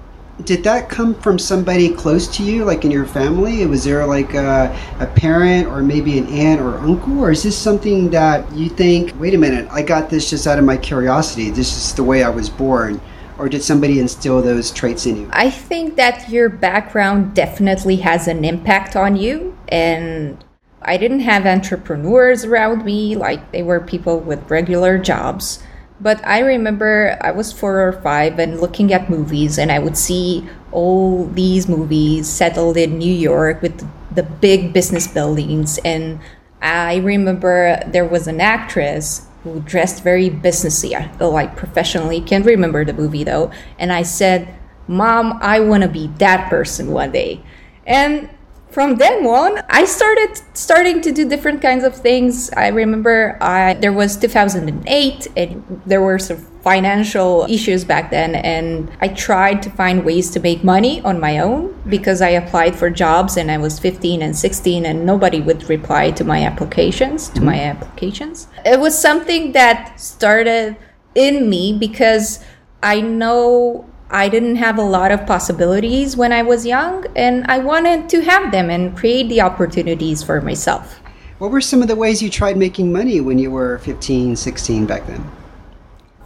did 0.44 0.64
that 0.64 0.88
come 0.88 1.14
from 1.14 1.38
somebody 1.38 1.90
close 1.90 2.26
to 2.38 2.42
you, 2.42 2.64
like 2.64 2.84
in 2.84 2.90
your 2.90 3.04
family? 3.04 3.64
Was 3.66 3.84
there 3.84 4.06
like 4.06 4.32
a, 4.34 4.74
a 4.98 5.06
parent 5.06 5.68
or 5.68 5.82
maybe 5.82 6.18
an 6.18 6.26
aunt 6.28 6.60
or 6.60 6.78
uncle? 6.78 7.20
Or 7.20 7.30
is 7.30 7.42
this 7.42 7.56
something 7.56 8.10
that 8.10 8.50
you 8.52 8.68
think, 8.68 9.12
wait 9.20 9.34
a 9.34 9.38
minute, 9.38 9.68
I 9.70 9.82
got 9.82 10.08
this 10.08 10.30
just 10.30 10.46
out 10.46 10.58
of 10.58 10.64
my 10.64 10.76
curiosity? 10.76 11.50
This 11.50 11.76
is 11.76 11.94
the 11.94 12.02
way 12.02 12.24
I 12.24 12.30
was 12.30 12.48
born 12.48 13.00
or 13.38 13.48
did 13.48 13.62
somebody 13.62 13.98
instill 13.98 14.42
those 14.42 14.70
traits 14.70 15.06
in 15.06 15.16
you? 15.16 15.28
I 15.32 15.50
think 15.50 15.96
that 15.96 16.28
your 16.28 16.48
background 16.48 17.34
definitely 17.34 17.96
has 17.96 18.28
an 18.28 18.44
impact 18.44 18.96
on 18.96 19.16
you. 19.16 19.56
And 19.68 20.42
I 20.82 20.96
didn't 20.96 21.20
have 21.20 21.46
entrepreneurs 21.46 22.44
around 22.44 22.84
me, 22.84 23.16
like 23.16 23.52
they 23.52 23.62
were 23.62 23.80
people 23.80 24.20
with 24.20 24.50
regular 24.50 24.98
jobs. 24.98 25.62
But 26.00 26.24
I 26.26 26.40
remember 26.40 27.16
I 27.20 27.30
was 27.30 27.52
four 27.52 27.80
or 27.80 27.92
five 27.92 28.38
and 28.38 28.60
looking 28.60 28.92
at 28.92 29.08
movies, 29.08 29.58
and 29.58 29.72
I 29.72 29.78
would 29.78 29.96
see 29.96 30.46
all 30.72 31.26
these 31.26 31.68
movies 31.68 32.28
settled 32.28 32.76
in 32.76 32.98
New 32.98 33.12
York 33.12 33.62
with 33.62 33.88
the 34.14 34.22
big 34.22 34.72
business 34.72 35.06
buildings. 35.06 35.78
And 35.84 36.20
I 36.60 36.96
remember 36.96 37.80
there 37.86 38.04
was 38.04 38.26
an 38.26 38.40
actress 38.40 39.26
who 39.44 39.60
dressed 39.60 40.02
very 40.02 40.28
businessy, 40.30 40.92
uh, 41.20 41.28
like 41.28 41.54
professionally. 41.54 42.20
Can't 42.20 42.44
remember 42.44 42.84
the 42.84 42.94
movie 42.94 43.24
though. 43.24 43.52
And 43.78 43.92
I 43.92 44.02
said, 44.02 44.48
Mom, 44.88 45.38
I 45.40 45.60
want 45.60 45.82
to 45.82 45.88
be 45.88 46.08
that 46.18 46.50
person 46.50 46.90
one 46.90 47.12
day. 47.12 47.40
And 47.86 48.30
from 48.70 48.96
then 48.96 49.24
on, 49.24 49.62
I 49.68 49.84
started 49.84 50.40
starting 50.54 51.00
to 51.02 51.12
do 51.12 51.28
different 51.28 51.62
kinds 51.62 51.84
of 51.84 51.94
things. 51.94 52.50
I 52.56 52.68
remember 52.68 53.38
I 53.40 53.74
there 53.74 53.92
was 53.92 54.16
2008 54.16 55.28
and 55.36 55.82
there 55.86 56.02
were 56.02 56.18
some 56.18 56.44
financial 56.64 57.44
issues 57.48 57.84
back 57.84 58.10
then 58.10 58.34
and 58.34 58.90
I 59.02 59.08
tried 59.08 59.62
to 59.64 59.70
find 59.70 60.02
ways 60.02 60.30
to 60.30 60.40
make 60.40 60.64
money 60.64 61.02
on 61.02 61.20
my 61.20 61.38
own 61.38 61.78
because 61.90 62.22
I 62.22 62.30
applied 62.30 62.74
for 62.74 62.88
jobs 62.88 63.36
and 63.36 63.50
I 63.50 63.58
was 63.58 63.78
15 63.78 64.22
and 64.22 64.34
16 64.34 64.86
and 64.86 65.04
nobody 65.04 65.42
would 65.42 65.68
reply 65.68 66.10
to 66.12 66.24
my 66.24 66.42
applications 66.42 67.28
to 67.30 67.42
my 67.42 67.58
mm-hmm. 67.58 67.76
applications. 67.76 68.48
It 68.64 68.80
was 68.80 68.98
something 68.98 69.52
that 69.52 70.00
started 70.00 70.76
in 71.14 71.50
me 71.50 71.76
because 71.78 72.42
I 72.82 73.02
know 73.02 73.84
I 74.10 74.30
didn't 74.30 74.56
have 74.56 74.78
a 74.78 74.82
lot 74.82 75.12
of 75.12 75.26
possibilities 75.26 76.16
when 76.16 76.32
I 76.32 76.42
was 76.42 76.64
young, 76.64 77.04
and 77.16 77.44
I 77.48 77.58
wanted 77.58 78.08
to 78.10 78.20
have 78.20 78.52
them 78.52 78.70
and 78.70 78.96
create 78.96 79.28
the 79.28 79.40
opportunities 79.40 80.22
for 80.22 80.40
myself. 80.40 81.00
What 81.38 81.50
were 81.50 81.60
some 81.60 81.82
of 81.82 81.88
the 81.88 81.96
ways 81.96 82.22
you 82.22 82.30
tried 82.30 82.56
making 82.56 82.92
money 82.92 83.20
when 83.20 83.38
you 83.38 83.50
were 83.50 83.78
15, 83.78 84.36
16 84.36 84.86
back 84.86 85.06
then? 85.06 85.28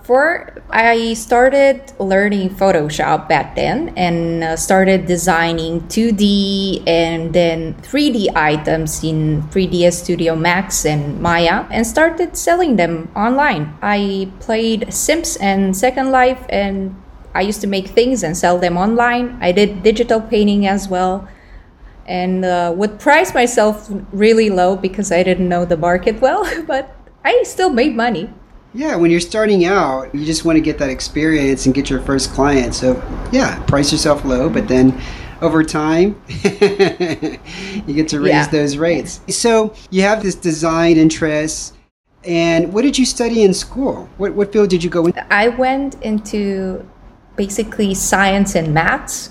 For 0.09 0.57
I 0.71 1.13
started 1.13 1.93
learning 2.01 2.57
Photoshop 2.57 3.29
back 3.29 3.55
then 3.55 3.93
and 3.93 4.43
uh, 4.43 4.57
started 4.57 5.05
designing 5.05 5.83
2D 5.83 6.83
and 6.89 7.35
then 7.35 7.75
3D 7.85 8.35
items 8.35 9.05
in 9.05 9.43
3ds 9.53 9.93
Studio 9.93 10.35
Max 10.35 10.87
and 10.87 11.21
Maya 11.21 11.67
and 11.69 11.87
started 11.87 12.39
selling 12.39 12.77
them 12.77 13.13
online. 13.15 13.77
I 13.83 14.33
played 14.41 14.91
Sims 14.95 15.37
and 15.45 15.77
Second 15.77 16.11
Life 16.11 16.41
and 16.49 16.97
I 17.35 17.43
used 17.43 17.61
to 17.61 17.67
make 17.67 17.89
things 17.89 18.23
and 18.23 18.35
sell 18.35 18.57
them 18.57 18.79
online. 18.79 19.37
I 19.43 19.53
did 19.53 19.83
digital 19.83 20.23
painting 20.23 20.67
as 20.67 20.89
well 20.89 21.29
and 22.07 22.47
uh, 22.47 22.73
would 22.75 22.99
price 22.99 23.35
myself 23.35 23.93
really 24.11 24.49
low 24.49 24.75
because 24.75 25.13
I 25.13 25.23
didn't 25.23 25.51
know 25.51 25.67
the 25.67 25.77
market 25.77 26.23
well, 26.23 26.49
but 26.67 26.97
I 27.23 27.43
still 27.43 27.69
made 27.69 27.95
money. 27.95 28.33
Yeah, 28.79 28.95
when 28.95 29.11
you're 29.11 29.19
starting 29.19 29.65
out, 29.65 30.15
you 30.15 30.25
just 30.25 30.45
want 30.45 30.55
to 30.55 30.61
get 30.61 30.79
that 30.79 30.89
experience 30.89 31.67
and 31.67 31.75
get 31.75 31.91
your 31.91 32.01
first 32.01 32.31
client. 32.31 32.77
So, 32.77 32.95
yeah, 33.33 33.61
price 33.65 33.91
yourself 33.91 34.25
low, 34.25 34.49
but 34.49 34.69
then 34.69 34.97
over 35.43 35.65
time, 35.65 36.23
you 36.29 37.93
get 37.93 38.07
to 38.11 38.21
raise 38.21 38.29
yeah. 38.31 38.47
those 38.47 38.77
rates. 38.77 39.21
So, 39.31 39.75
you 39.91 40.03
have 40.03 40.23
this 40.23 40.37
design 40.37 40.97
interest. 40.97 41.75
And 42.23 42.73
what 42.73 42.83
did 42.83 42.97
you 42.97 43.05
study 43.05 43.43
in 43.43 43.53
school? 43.53 44.09
What, 44.17 44.35
what 44.35 44.53
field 44.53 44.71
did 44.71 44.85
you 44.85 44.91
go 44.91 45.07
in? 45.07 45.15
I 45.29 45.49
went 45.49 46.01
into 46.03 46.89
basically 47.35 47.95
science 47.95 48.55
and 48.55 48.73
maths. 48.73 49.31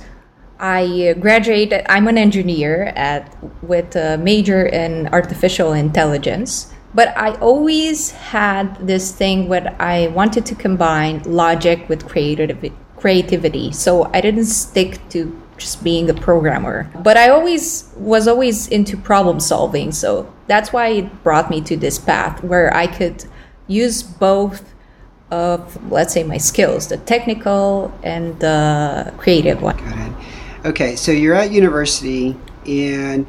I 0.60 1.16
graduated, 1.22 1.86
I'm 1.88 2.10
an 2.10 2.18
engineer 2.18 2.92
at, 2.98 3.34
with 3.64 3.96
a 3.96 4.18
major 4.18 4.66
in 4.66 5.08
artificial 5.14 5.72
intelligence. 5.72 6.74
But 6.94 7.18
I 7.18 7.36
always 7.36 8.12
had 8.12 8.76
this 8.88 9.12
thing 9.12 9.48
where 9.48 9.76
I 9.80 10.08
wanted 10.08 10.46
to 10.48 10.56
combine 10.56 11.22
logic 11.24 11.88
with 11.90 12.08
creativity. 12.08 13.72
So 13.72 14.06
I 14.14 14.22
didn't 14.22 14.46
stick 14.46 15.00
to 15.10 15.42
just 15.58 15.84
being 15.84 16.10
a 16.10 16.14
programmer. 16.14 16.90
But 17.04 17.18
I 17.18 17.30
always 17.30 17.92
was 17.98 18.28
always 18.28 18.68
into 18.68 18.96
problem 18.96 19.40
solving. 19.40 19.92
So 19.92 20.32
that's 20.48 20.72
why 20.72 20.88
it 20.90 21.24
brought 21.24 21.50
me 21.50 21.62
to 21.62 21.76
this 21.76 22.00
path 22.00 22.44
where 22.44 22.74
I 22.74 22.88
could 22.88 23.26
use 23.68 24.02
both 24.02 24.74
of 25.30 25.92
let's 25.92 26.14
say 26.14 26.24
my 26.24 26.38
skills, 26.38 26.88
the 26.88 26.98
technical 26.98 27.94
and 28.04 28.40
the 28.40 29.14
creative 29.18 29.62
one. 29.62 29.78
Okay, 30.66 30.96
so 30.96 31.12
you're 31.12 31.36
at 31.36 31.52
university 31.52 32.36
and 32.66 33.28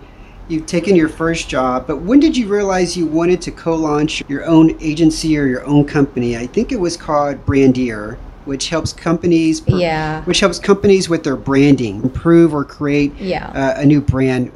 you've 0.49 0.67
taken 0.67 0.97
your 0.97 1.09
first 1.09 1.49
job, 1.49 1.87
but 1.87 1.99
when 1.99 2.19
did 2.19 2.37
you 2.37 2.49
realize 2.49 2.97
you 2.97 3.07
wanted 3.07 3.41
to 3.43 3.51
co-launch 3.51 4.23
your 4.29 4.45
own 4.45 4.77
agency 4.81 5.39
or 5.39 5.47
your 5.47 5.65
own 5.65 5.85
company? 5.85 6.37
I 6.37 6.47
think 6.47 6.73
it 6.73 6.81
was 6.81 6.97
called 6.97 7.45
Brandier, 7.47 8.19
which 8.47 8.71
helps 8.71 8.93
companies 8.93 9.61
per, 9.61 9.77
yeah. 9.77 10.25
which 10.25 10.41
helps 10.41 10.59
companies 10.59 11.09
with 11.09 11.23
their 11.23 11.37
branding, 11.37 12.03
improve 12.03 12.55
or 12.55 12.65
create 12.65 13.15
yeah. 13.17 13.49
uh, 13.49 13.81
a 13.81 13.85
new 13.85 14.01
brand. 14.01 14.51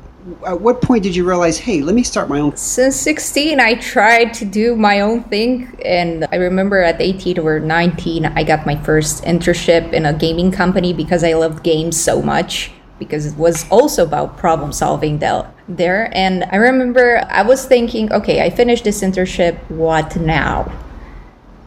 At 0.46 0.60
what 0.60 0.80
point 0.80 1.02
did 1.02 1.16
you 1.16 1.26
realize, 1.26 1.58
hey, 1.58 1.82
let 1.82 1.94
me 1.96 2.04
start 2.04 2.28
my 2.28 2.38
own? 2.38 2.56
Since 2.56 2.96
16, 2.96 3.58
I 3.58 3.74
tried 3.74 4.32
to 4.34 4.44
do 4.44 4.76
my 4.76 5.00
own 5.00 5.24
thing. 5.24 5.76
And 5.84 6.26
I 6.30 6.36
remember 6.36 6.80
at 6.80 7.00
18 7.00 7.40
or 7.40 7.58
19, 7.58 8.26
I 8.26 8.44
got 8.44 8.64
my 8.64 8.76
first 8.82 9.24
internship 9.24 9.92
in 9.92 10.06
a 10.06 10.12
gaming 10.12 10.52
company 10.52 10.92
because 10.92 11.24
I 11.24 11.34
loved 11.34 11.64
games 11.64 12.00
so 12.00 12.22
much 12.22 12.70
because 13.00 13.26
it 13.26 13.36
was 13.36 13.68
also 13.68 14.04
about 14.04 14.38
problem 14.38 14.72
solving 14.72 15.18
there. 15.76 16.10
And 16.12 16.44
I 16.44 16.56
remember 16.56 17.26
I 17.28 17.42
was 17.42 17.64
thinking, 17.66 18.12
okay, 18.12 18.42
I 18.42 18.50
finished 18.50 18.84
this 18.84 19.02
internship, 19.02 19.58
what 19.70 20.16
now? 20.16 20.70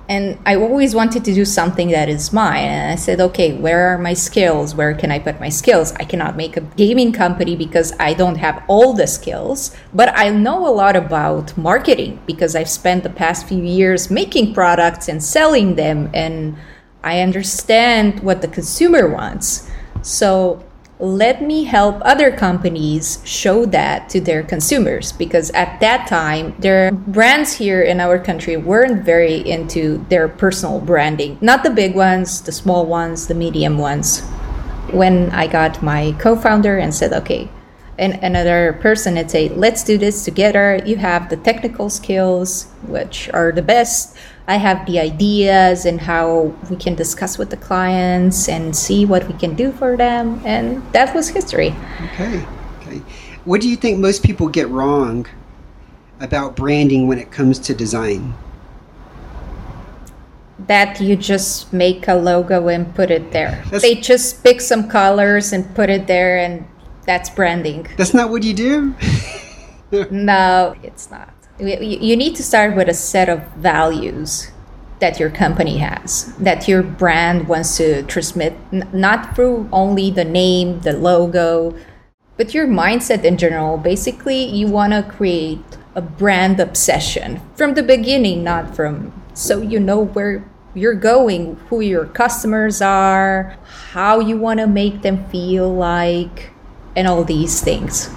And 0.08 0.38
I 0.46 0.56
always 0.56 0.94
wanted 0.94 1.26
to 1.26 1.34
do 1.34 1.46
something 1.46 1.90
that 1.90 2.10
is 2.10 2.32
mine. 2.32 2.66
And 2.66 2.92
I 2.92 2.96
said, 2.96 3.20
okay, 3.20 3.54
where 3.54 3.88
are 3.88 3.98
my 3.98 4.14
skills? 4.14 4.76
Where 4.76 4.94
can 4.94 5.10
I 5.10 5.18
put 5.18 5.40
my 5.40 5.50
skills? 5.50 5.94
I 5.94 6.04
cannot 6.04 6.36
make 6.36 6.58
a 6.58 6.62
gaming 6.62 7.12
company 7.12 7.56
because 7.56 7.92
I 8.00 8.14
don't 8.14 8.36
have 8.36 8.64
all 8.68 8.94
the 8.94 9.08
skills, 9.08 9.76
but 9.96 10.16
I 10.16 10.30
know 10.30 10.68
a 10.68 10.70
lot 10.70 10.96
about 10.96 11.58
marketing 11.58 12.22
because 12.28 12.56
I've 12.56 12.70
spent 12.70 13.02
the 13.02 13.10
past 13.10 13.48
few 13.48 13.64
years 13.64 14.12
making 14.12 14.54
products 14.54 15.08
and 15.08 15.24
selling 15.24 15.74
them. 15.74 16.12
And 16.14 16.56
I 17.04 17.22
understand 17.22 18.20
what 18.20 18.44
the 18.44 18.48
consumer 18.48 19.10
wants. 19.10 19.68
So 20.04 20.64
let 21.00 21.42
me 21.42 21.66
help 21.66 21.98
other 22.06 22.32
companies 22.32 23.20
show 23.25 23.66
that 23.66 24.08
to 24.10 24.22
their 24.22 24.42
consumers 24.44 25.12
because 25.12 25.50
at 25.52 25.80
that 25.82 26.08
time 26.08 26.56
their 26.60 26.92
brands 26.92 27.54
here 27.54 27.82
in 27.82 28.00
our 28.00 28.18
country 28.18 28.56
weren't 28.56 29.04
very 29.04 29.38
into 29.50 30.06
their 30.10 30.30
personal 30.30 30.80
branding. 30.80 31.38
Not 31.42 31.64
the 31.64 31.70
big 31.70 31.96
ones 31.96 32.42
the 32.42 32.54
small 32.54 32.86
ones 32.86 33.28
the 33.28 33.34
medium 33.34 33.78
ones. 33.78 34.22
When 34.92 35.32
i 35.32 35.48
got 35.48 35.84
my 35.84 36.16
co-founder 36.18 36.78
and 36.78 36.96
said 36.96 37.12
okay 37.12 37.50
and 37.98 38.14
another 38.24 38.78
person 38.82 39.16
would 39.16 39.30
say 39.30 39.50
let's 39.50 39.84
do 39.84 39.98
this 39.98 40.24
together. 40.24 40.82
You 40.86 40.96
have 40.96 41.30
the 41.30 41.38
technical 41.38 41.90
skills 41.90 42.68
which 42.88 43.30
are 43.34 43.52
the 43.52 43.62
best 43.62 44.16
I 44.48 44.58
have 44.58 44.86
the 44.86 45.00
ideas 45.00 45.86
and 45.86 46.00
how 46.00 46.54
we 46.70 46.75
can 46.75 46.94
discuss 46.94 47.38
with 47.38 47.50
the 47.50 47.58
clients 47.58 48.48
and 48.48 48.75
see 48.75 49.06
what 49.06 49.28
we 49.28 49.34
can 49.34 49.56
do 49.56 49.72
for 49.72 49.98
them. 49.98 50.40
And 50.46 50.84
that 50.94 51.16
was 51.16 51.30
history. 51.30 51.74
Okay. 52.14 52.46
Okay. 52.82 53.02
What 53.46 53.62
do 53.62 53.68
you 53.68 53.75
think 53.75 54.00
most 54.00 54.24
people 54.24 54.48
get 54.48 54.70
wrong 54.70 55.25
about 56.20 56.56
branding 56.56 57.08
when 57.08 57.18
it 57.18 57.32
comes 57.32 57.58
to 57.60 57.74
design? 57.74 58.36
That 60.68 61.02
you 61.02 61.16
just 61.16 61.74
make 61.74 62.08
a 62.08 62.14
logo 62.14 62.68
and 62.68 62.94
put 62.94 63.10
it 63.10 63.32
there. 63.32 63.64
That's, 63.72 63.84
they 63.84 63.96
just 63.96 64.44
pick 64.44 64.62
some 64.62 64.88
colors 64.88 65.54
and 65.54 65.75
put 65.75 65.90
it 65.90 66.08
there, 66.08 66.38
and 66.38 66.66
that's 67.06 67.30
branding. 67.30 67.88
That's 67.98 68.16
not 68.16 68.32
what 68.32 68.42
you 68.42 68.54
do? 68.54 68.96
no, 70.10 70.75
it's 70.82 71.12
not 71.12 71.35
you 71.60 72.16
need 72.16 72.36
to 72.36 72.44
start 72.44 72.76
with 72.76 72.90
a 72.90 72.94
set 72.94 73.30
of 73.30 73.42
values 73.54 74.52
that 75.00 75.20
your 75.20 75.30
company 75.30 75.78
has 75.78 76.34
that 76.38 76.68
your 76.68 76.82
brand 76.82 77.48
wants 77.48 77.78
to 77.78 78.04
transmit 78.04 78.54
not 78.94 79.36
through 79.36 79.68
only 79.72 80.10
the 80.10 80.24
name 80.24 80.80
the 80.82 80.94
logo 80.94 81.76
but 82.38 82.54
your 82.54 82.68
mindset 82.68 83.24
in 83.24 83.38
general. 83.38 83.78
Basically 83.78 84.44
you 84.44 84.68
want 84.68 84.92
to 84.92 85.04
create 85.04 85.64
a 85.96 86.02
brand 86.02 86.60
obsession 86.60 87.42
from 87.56 87.74
the 87.74 87.84
beginning 87.84 88.44
not 88.44 88.76
from 88.76 89.14
so 89.34 89.62
you 89.62 89.80
know 89.80 90.06
where 90.06 90.44
you're 90.74 90.94
going 90.94 91.56
who 91.70 91.80
your 91.80 92.06
customers 92.06 92.82
are 92.82 93.56
how 93.94 94.20
you 94.20 94.38
want 94.38 94.60
to 94.60 94.68
make 94.68 95.02
them 95.04 95.24
feel 95.30 95.74
like 95.74 96.52
and 96.98 97.08
all 97.08 97.24
these 97.24 97.62
things 97.62 98.10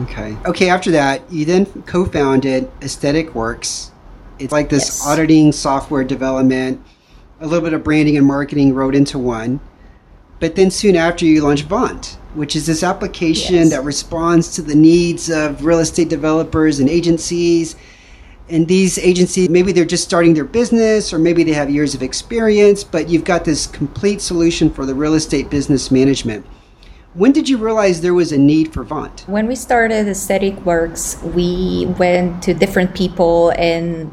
Okay. 0.00 0.36
Okay, 0.46 0.68
after 0.68 0.90
that, 0.92 1.30
you 1.30 1.44
then 1.44 1.66
co 1.84 2.04
founded 2.04 2.70
Aesthetic 2.82 3.34
Works. 3.34 3.90
It's 4.38 4.52
like 4.52 4.70
this 4.70 4.86
yes. 4.86 5.06
auditing 5.06 5.52
software 5.52 6.04
development, 6.04 6.82
a 7.40 7.46
little 7.46 7.64
bit 7.64 7.74
of 7.74 7.84
branding 7.84 8.16
and 8.16 8.26
marketing 8.26 8.74
wrote 8.74 8.94
into 8.94 9.18
one. 9.18 9.60
But 10.40 10.56
then 10.56 10.70
soon 10.70 10.96
after, 10.96 11.24
you 11.24 11.42
launched 11.42 11.66
Vaunt, 11.66 12.18
which 12.34 12.56
is 12.56 12.66
this 12.66 12.82
application 12.82 13.54
yes. 13.54 13.70
that 13.70 13.84
responds 13.84 14.54
to 14.56 14.62
the 14.62 14.74
needs 14.74 15.30
of 15.30 15.64
real 15.64 15.78
estate 15.78 16.08
developers 16.08 16.80
and 16.80 16.88
agencies. 16.88 17.76
And 18.48 18.66
these 18.66 18.98
agencies, 18.98 19.48
maybe 19.48 19.70
they're 19.70 19.84
just 19.84 20.02
starting 20.02 20.34
their 20.34 20.44
business 20.44 21.12
or 21.12 21.18
maybe 21.18 21.44
they 21.44 21.52
have 21.52 21.70
years 21.70 21.94
of 21.94 22.02
experience, 22.02 22.82
but 22.82 23.08
you've 23.08 23.24
got 23.24 23.44
this 23.44 23.68
complete 23.68 24.20
solution 24.20 24.68
for 24.68 24.84
the 24.84 24.94
real 24.94 25.14
estate 25.14 25.48
business 25.48 25.92
management. 25.92 26.44
When 27.14 27.32
did 27.32 27.46
you 27.46 27.58
realize 27.58 28.00
there 28.00 28.14
was 28.14 28.32
a 28.32 28.38
need 28.38 28.72
for 28.72 28.84
Vaunt? 28.84 29.24
When 29.26 29.46
we 29.46 29.54
started 29.54 30.08
Aesthetic 30.08 30.58
Works, 30.64 31.22
we 31.22 31.84
went 31.98 32.42
to 32.44 32.54
different 32.54 32.94
people 32.94 33.50
and 33.50 34.10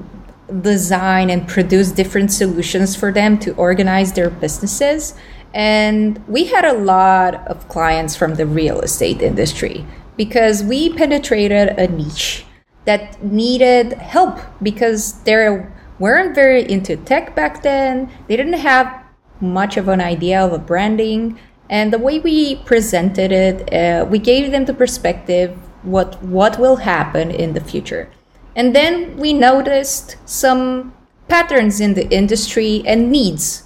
design 0.61 1.29
and 1.29 1.47
produce 1.47 1.91
different 1.93 2.29
solutions 2.33 2.97
for 2.97 3.09
them 3.13 3.39
to 3.39 3.55
organize 3.55 4.11
their 4.11 4.29
businesses. 4.29 5.15
And 5.53 6.21
we 6.27 6.43
had 6.47 6.65
a 6.65 6.73
lot 6.73 7.35
of 7.47 7.69
clients 7.69 8.17
from 8.17 8.35
the 8.35 8.45
real 8.45 8.81
estate 8.81 9.21
industry 9.21 9.85
because 10.17 10.61
we 10.61 10.91
penetrated 10.93 11.69
a 11.79 11.87
niche 11.87 12.43
that 12.83 13.23
needed 13.23 13.93
help 13.93 14.39
because 14.61 15.23
they 15.23 15.65
weren't 15.99 16.35
very 16.35 16.69
into 16.69 16.97
tech 16.97 17.33
back 17.33 17.63
then. 17.63 18.11
They 18.27 18.35
didn't 18.35 18.59
have 18.59 19.05
much 19.39 19.77
of 19.77 19.87
an 19.87 20.01
idea 20.01 20.45
of 20.45 20.51
a 20.51 20.59
branding 20.59 21.39
and 21.69 21.93
the 21.93 21.99
way 21.99 22.19
we 22.19 22.55
presented 22.55 23.31
it, 23.31 23.73
uh, 23.73 24.05
we 24.05 24.17
gave 24.19 24.51
them 24.51 24.65
the 24.65 24.73
perspective 24.73 25.55
what 25.83 26.21
what 26.23 26.59
will 26.59 26.77
happen 26.77 27.31
in 27.31 27.53
the 27.53 27.61
future. 27.61 28.09
And 28.55 28.75
then 28.75 29.15
we 29.17 29.33
noticed 29.33 30.17
some 30.25 30.93
patterns 31.27 31.79
in 31.79 31.93
the 31.93 32.09
industry 32.09 32.83
and 32.85 33.11
needs. 33.11 33.63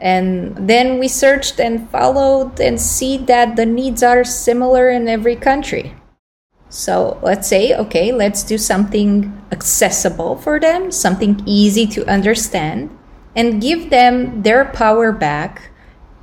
And 0.00 0.68
then 0.68 0.98
we 0.98 1.08
searched 1.08 1.60
and 1.60 1.88
followed 1.90 2.58
and 2.58 2.80
see 2.80 3.16
that 3.16 3.56
the 3.56 3.66
needs 3.66 4.02
are 4.02 4.24
similar 4.24 4.90
in 4.90 5.08
every 5.08 5.36
country. 5.36 5.94
So 6.68 7.18
let's 7.22 7.48
say, 7.48 7.74
okay, 7.74 8.12
let's 8.12 8.42
do 8.42 8.56
something 8.56 9.42
accessible 9.52 10.36
for 10.36 10.60
them, 10.60 10.90
something 10.90 11.42
easy 11.46 11.86
to 11.88 12.06
understand, 12.06 12.96
and 13.34 13.60
give 13.60 13.90
them 13.90 14.42
their 14.42 14.64
power 14.66 15.12
back 15.12 15.69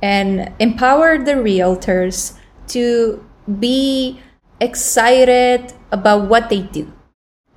and 0.02 0.52
empower 0.58 1.18
the 1.18 1.32
realtors 1.32 2.38
to 2.68 3.24
be 3.58 4.20
excited 4.60 5.72
about 5.90 6.28
what 6.28 6.48
they 6.48 6.62
do. 6.62 6.92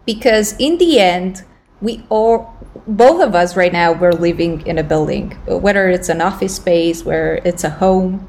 Because 0.05 0.55
in 0.59 0.77
the 0.77 0.99
end, 0.99 1.43
we 1.81 2.05
all 2.09 2.55
both 2.87 3.21
of 3.21 3.35
us 3.35 3.55
right 3.55 3.71
now 3.71 3.91
we're 3.91 4.11
living 4.11 4.65
in 4.65 4.77
a 4.77 4.83
building, 4.83 5.31
whether 5.45 5.89
it's 5.89 6.09
an 6.09 6.21
office 6.21 6.55
space, 6.55 7.05
where 7.05 7.35
it's 7.45 7.63
a 7.63 7.69
home, 7.69 8.27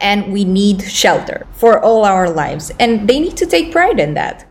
and 0.00 0.32
we 0.32 0.44
need 0.44 0.82
shelter 0.82 1.46
for 1.52 1.80
all 1.80 2.04
our 2.04 2.28
lives, 2.28 2.70
and 2.78 3.08
they 3.08 3.20
need 3.20 3.36
to 3.36 3.46
take 3.46 3.72
pride 3.72 3.98
in 3.98 4.14
that. 4.14 4.46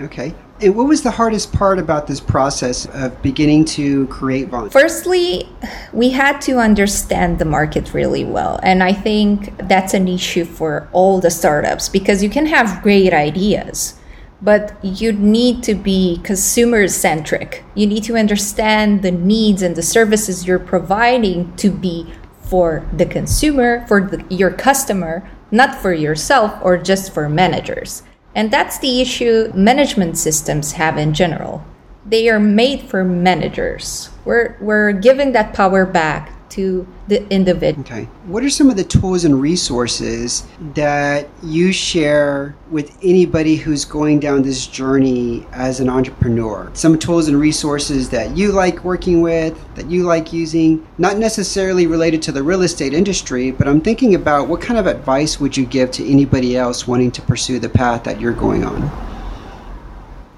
Okay. 0.00 0.34
And 0.60 0.74
what 0.74 0.86
was 0.86 1.02
the 1.02 1.10
hardest 1.10 1.52
part 1.52 1.78
about 1.78 2.06
this 2.06 2.20
process 2.20 2.86
of 2.86 3.20
beginning 3.20 3.64
to 3.76 4.06
create 4.06 4.48
Vaunt? 4.48 4.72
Firstly, 4.72 5.48
we 5.92 6.10
had 6.10 6.40
to 6.42 6.58
understand 6.58 7.38
the 7.38 7.44
market 7.44 7.92
really 7.92 8.24
well. 8.24 8.58
And 8.62 8.82
I 8.82 8.92
think 8.92 9.56
that's 9.68 9.92
an 9.92 10.08
issue 10.08 10.44
for 10.44 10.88
all 10.92 11.20
the 11.20 11.30
startups 11.30 11.88
because 11.88 12.22
you 12.22 12.30
can 12.30 12.46
have 12.46 12.82
great 12.82 13.12
ideas, 13.12 13.98
but 14.40 14.72
you 14.82 15.12
need 15.12 15.62
to 15.64 15.74
be 15.74 16.20
consumer 16.22 16.88
centric. 16.88 17.64
You 17.74 17.86
need 17.86 18.04
to 18.04 18.16
understand 18.16 19.02
the 19.02 19.10
needs 19.10 19.62
and 19.62 19.76
the 19.76 19.82
services 19.82 20.46
you're 20.46 20.58
providing 20.58 21.54
to 21.56 21.70
be 21.70 22.12
for 22.40 22.86
the 22.92 23.06
consumer, 23.06 23.86
for 23.88 24.00
the, 24.00 24.24
your 24.30 24.50
customer, 24.50 25.28
not 25.50 25.74
for 25.74 25.92
yourself 25.92 26.58
or 26.62 26.78
just 26.78 27.12
for 27.12 27.28
managers. 27.28 28.02
And 28.34 28.50
that's 28.50 28.78
the 28.78 29.00
issue 29.00 29.52
management 29.54 30.16
systems 30.18 30.72
have 30.72 30.96
in 30.96 31.12
general. 31.14 31.64
They 32.04 32.28
are 32.28 32.40
made 32.40 32.82
for 32.82 33.04
managers. 33.04 34.10
We're, 34.24 34.56
we're 34.60 34.92
giving 34.92 35.32
that 35.32 35.54
power 35.54 35.84
back 35.86 36.32
to 36.52 36.86
the 37.08 37.26
individual. 37.28 37.84
Okay. 37.84 38.04
What 38.26 38.44
are 38.44 38.50
some 38.50 38.68
of 38.68 38.76
the 38.76 38.84
tools 38.84 39.24
and 39.24 39.40
resources 39.40 40.46
that 40.74 41.28
you 41.42 41.72
share 41.72 42.54
with 42.70 42.96
anybody 43.02 43.56
who's 43.56 43.84
going 43.84 44.20
down 44.20 44.42
this 44.42 44.66
journey 44.66 45.46
as 45.52 45.80
an 45.80 45.88
entrepreneur? 45.88 46.70
Some 46.74 46.98
tools 46.98 47.28
and 47.28 47.38
resources 47.38 48.10
that 48.10 48.36
you 48.36 48.52
like 48.52 48.84
working 48.84 49.22
with, 49.22 49.58
that 49.74 49.90
you 49.90 50.04
like 50.04 50.32
using, 50.32 50.86
not 50.98 51.16
necessarily 51.16 51.86
related 51.86 52.20
to 52.22 52.32
the 52.32 52.42
real 52.42 52.62
estate 52.62 52.92
industry, 52.92 53.50
but 53.50 53.66
I'm 53.66 53.80
thinking 53.80 54.14
about 54.14 54.48
what 54.48 54.60
kind 54.60 54.78
of 54.78 54.86
advice 54.86 55.40
would 55.40 55.56
you 55.56 55.64
give 55.64 55.90
to 55.92 56.06
anybody 56.08 56.56
else 56.56 56.86
wanting 56.86 57.10
to 57.12 57.22
pursue 57.22 57.58
the 57.58 57.68
path 57.68 58.04
that 58.04 58.20
you're 58.20 58.32
going 58.32 58.64
on? 58.64 58.90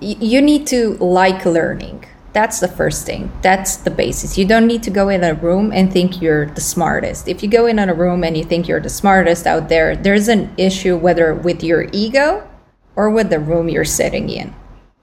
You 0.01 0.41
need 0.41 0.67
to 0.69 0.95
like 0.95 1.45
learning 1.45 2.05
that's 2.35 2.59
the 2.59 2.69
first 2.69 3.07
thing. 3.07 3.31
That's 3.43 3.77
the 3.77 3.93
basis. 3.93 4.37
You 4.37 4.45
don't 4.45 4.67
need 4.67 4.83
to 4.83 4.91
go 4.91 5.09
in 5.09 5.23
a 5.23 5.35
room 5.35 5.73
and 5.73 5.91
think 5.91 6.21
you're 6.21 6.47
the 6.47 6.61
smartest. 6.61 7.29
If 7.29 7.45
you 7.45 7.49
go 7.49 7.67
in 7.67 7.79
a 7.79 7.95
room 7.95 8.25
and 8.25 8.37
you 8.37 8.43
think 8.43 8.67
you're 8.67 8.81
the 8.81 8.91
smartest 8.91 9.47
out 9.47 9.69
there, 9.69 9.95
there's 9.95 10.27
an 10.27 10.53
issue 10.59 10.97
whether 10.97 11.33
with 11.33 11.63
your 11.63 11.87
ego 11.93 12.47
or 12.97 13.09
with 13.09 13.31
the 13.31 13.39
room 13.39 13.69
you're 13.69 13.85
sitting 13.85 14.29
in. 14.29 14.53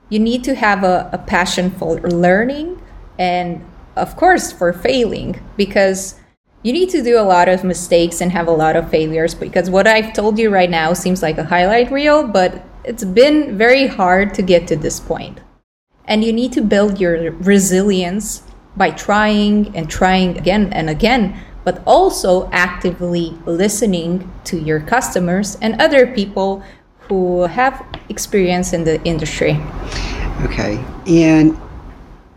You 0.09 0.19
need 0.19 0.43
to 0.43 0.55
have 0.55 0.83
a, 0.83 1.09
a 1.13 1.17
passion 1.19 1.71
for 1.71 2.01
learning 2.01 2.81
and, 3.17 3.65
of 3.95 4.17
course, 4.17 4.51
for 4.51 4.73
failing 4.73 5.41
because 5.55 6.19
you 6.63 6.73
need 6.73 6.89
to 6.89 7.01
do 7.01 7.17
a 7.17 7.23
lot 7.23 7.47
of 7.47 7.63
mistakes 7.63 8.19
and 8.19 8.29
have 8.33 8.47
a 8.47 8.51
lot 8.51 8.75
of 8.75 8.89
failures 8.89 9.33
because 9.33 9.69
what 9.69 9.87
I've 9.87 10.11
told 10.11 10.37
you 10.37 10.49
right 10.49 10.69
now 10.69 10.91
seems 10.91 11.21
like 11.21 11.37
a 11.37 11.45
highlight 11.45 11.91
reel, 11.91 12.27
but 12.27 12.61
it's 12.83 13.05
been 13.05 13.57
very 13.57 13.87
hard 13.87 14.33
to 14.33 14.41
get 14.41 14.67
to 14.67 14.75
this 14.75 14.99
point. 14.99 15.39
And 16.11 16.25
you 16.25 16.33
need 16.33 16.51
to 16.51 16.61
build 16.61 16.99
your 16.99 17.31
resilience 17.31 18.43
by 18.75 18.91
trying 18.91 19.73
and 19.73 19.89
trying 19.89 20.37
again 20.37 20.73
and 20.73 20.89
again, 20.89 21.39
but 21.63 21.81
also 21.87 22.49
actively 22.51 23.37
listening 23.45 24.29
to 24.43 24.59
your 24.59 24.81
customers 24.81 25.57
and 25.61 25.81
other 25.81 26.05
people 26.07 26.63
who 27.07 27.43
have 27.43 27.85
experience 28.09 28.73
in 28.73 28.83
the 28.83 29.01
industry. 29.03 29.57
Okay. 30.41 30.83
And 31.07 31.57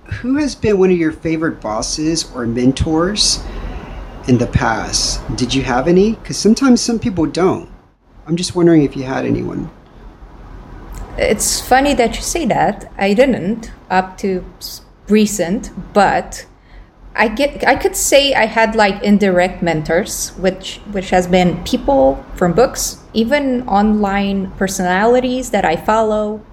who 0.04 0.36
has 0.36 0.54
been 0.54 0.78
one 0.78 0.92
of 0.92 0.96
your 0.96 1.10
favorite 1.10 1.60
bosses 1.60 2.30
or 2.32 2.46
mentors 2.46 3.42
in 4.28 4.38
the 4.38 4.46
past? 4.46 5.20
Did 5.36 5.52
you 5.52 5.64
have 5.64 5.88
any? 5.88 6.12
Because 6.12 6.38
sometimes 6.38 6.80
some 6.80 7.00
people 7.00 7.26
don't. 7.26 7.68
I'm 8.28 8.36
just 8.36 8.54
wondering 8.54 8.84
if 8.84 8.96
you 8.96 9.02
had 9.02 9.26
anyone. 9.26 9.68
It's 11.16 11.60
funny 11.60 11.94
that 11.94 12.16
you 12.16 12.22
say 12.22 12.46
that. 12.46 12.90
I 12.98 13.14
didn't 13.14 13.72
up 13.90 14.18
to 14.18 14.44
recent, 15.08 15.70
but 15.92 16.46
I 17.14 17.28
get 17.28 17.66
I 17.66 17.76
could 17.76 17.94
say 17.96 18.34
I 18.34 18.46
had 18.46 18.74
like 18.74 19.02
indirect 19.02 19.62
mentors, 19.62 20.30
which 20.30 20.80
which 20.90 21.10
has 21.10 21.26
been 21.26 21.62
people 21.64 22.24
from 22.34 22.52
books, 22.52 22.98
even 23.12 23.68
online 23.68 24.50
personalities 24.52 25.50
that 25.50 25.64
I 25.64 25.76
follow 25.76 26.44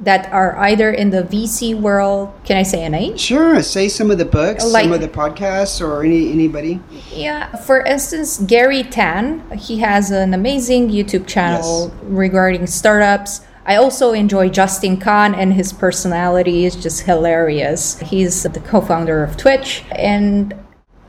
that 0.00 0.32
are 0.32 0.56
either 0.58 0.90
in 0.90 1.10
the 1.10 1.22
VC 1.22 1.78
world. 1.78 2.32
Can 2.44 2.56
I 2.56 2.62
say 2.62 2.84
an 2.84 2.94
age? 2.94 3.20
Sure. 3.20 3.62
Say 3.62 3.88
some 3.88 4.10
of 4.10 4.16
the 4.16 4.24
books, 4.24 4.64
like, 4.64 4.84
some 4.84 4.92
of 4.92 5.00
the 5.00 5.08
podcasts, 5.08 5.80
or 5.80 6.02
any 6.02 6.30
anybody. 6.30 6.80
Yeah. 7.12 7.54
For 7.56 7.80
instance, 7.84 8.38
Garry 8.38 8.82
Tan. 8.82 9.44
He 9.58 9.78
has 9.78 10.10
an 10.10 10.34
amazing 10.34 10.90
YouTube 10.90 11.26
channel 11.26 11.92
yes. 11.92 12.02
regarding 12.02 12.66
startups. 12.66 13.42
I 13.70 13.76
also 13.76 14.12
enjoy 14.12 14.48
Justin 14.48 14.96
Kan 14.96 15.32
and 15.32 15.54
his 15.54 15.72
personality 15.72 16.64
is 16.64 16.74
just 16.74 17.02
hilarious. 17.02 18.00
He's 18.00 18.42
the 18.42 18.58
co-founder 18.58 19.22
of 19.22 19.36
Twitch 19.36 19.84
and 19.92 20.52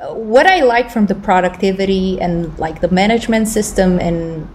what 0.10 0.46
I 0.46 0.62
like 0.62 0.92
from 0.92 1.08
the 1.08 1.16
productivity 1.16 2.22
and 2.22 2.56
like 2.60 2.80
the 2.80 2.90
management 2.90 3.48
system 3.48 3.98
and 3.98 4.48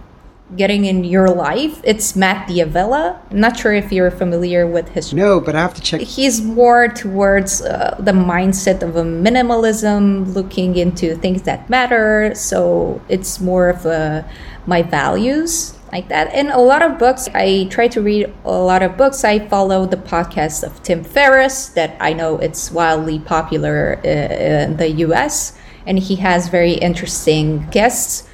getting 0.55 0.85
in 0.85 1.03
your 1.03 1.27
life, 1.27 1.81
it's 1.83 2.15
Matt 2.15 2.47
D'Avella. 2.47 3.19
I'm 3.29 3.41
not 3.41 3.59
sure 3.59 3.73
if 3.73 3.91
you're 3.91 4.09
familiar 4.09 4.65
with 4.65 4.87
his. 4.87 5.13
No, 5.13 5.41
but 5.41 5.55
I 5.55 5.59
have 5.59 5.73
to 5.73 5.81
check. 5.81 5.99
He's 5.99 6.41
more 6.41 6.87
towards 6.87 7.61
uh, 7.61 7.97
the 7.99 8.13
mindset 8.13 8.83
of 8.83 8.95
a 8.95 9.03
minimalism, 9.03 10.33
looking 10.33 10.77
into 10.77 11.17
things 11.17 11.41
that 11.41 11.69
matter. 11.69 12.33
So 12.35 13.01
it's 13.09 13.41
more 13.41 13.67
of 13.67 13.85
a 13.85 14.25
my 14.65 14.81
values 14.81 15.76
like 15.91 16.09
that. 16.09 16.33
And 16.33 16.49
a 16.49 16.59
lot 16.59 16.81
of 16.81 16.97
books, 16.97 17.27
I 17.33 17.67
try 17.69 17.87
to 17.89 18.01
read 18.01 18.33
a 18.45 18.51
lot 18.51 18.83
of 18.83 18.97
books. 18.97 19.23
I 19.23 19.39
follow 19.39 19.85
the 19.85 19.97
podcast 19.97 20.63
of 20.63 20.81
Tim 20.83 21.03
Ferriss, 21.03 21.69
that 21.69 21.95
I 21.99 22.13
know 22.13 22.37
it's 22.37 22.71
wildly 22.71 23.19
popular 23.19 23.99
uh, 24.03 24.07
in 24.07 24.77
the 24.77 24.89
US, 25.07 25.57
and 25.85 25.99
he 25.99 26.17
has 26.17 26.49
very 26.49 26.73
interesting 26.73 27.67
guests. 27.69 28.27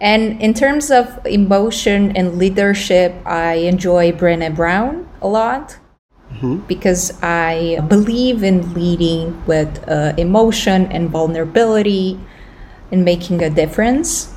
And 0.00 0.40
in 0.42 0.52
terms 0.52 0.90
of 0.90 1.24
emotion 1.26 2.16
and 2.16 2.38
leadership, 2.38 3.14
I 3.24 3.54
enjoy 3.54 4.12
Brené 4.12 4.54
Brown 4.54 5.08
a 5.22 5.28
lot. 5.28 5.78
Mm-hmm. 6.32 6.66
Because 6.66 7.16
I 7.22 7.80
believe 7.88 8.42
in 8.42 8.74
leading 8.74 9.46
with 9.46 9.88
uh, 9.88 10.12
emotion 10.18 10.86
and 10.90 11.08
vulnerability 11.08 12.20
and 12.90 13.04
making 13.04 13.42
a 13.42 13.48
difference 13.48 14.35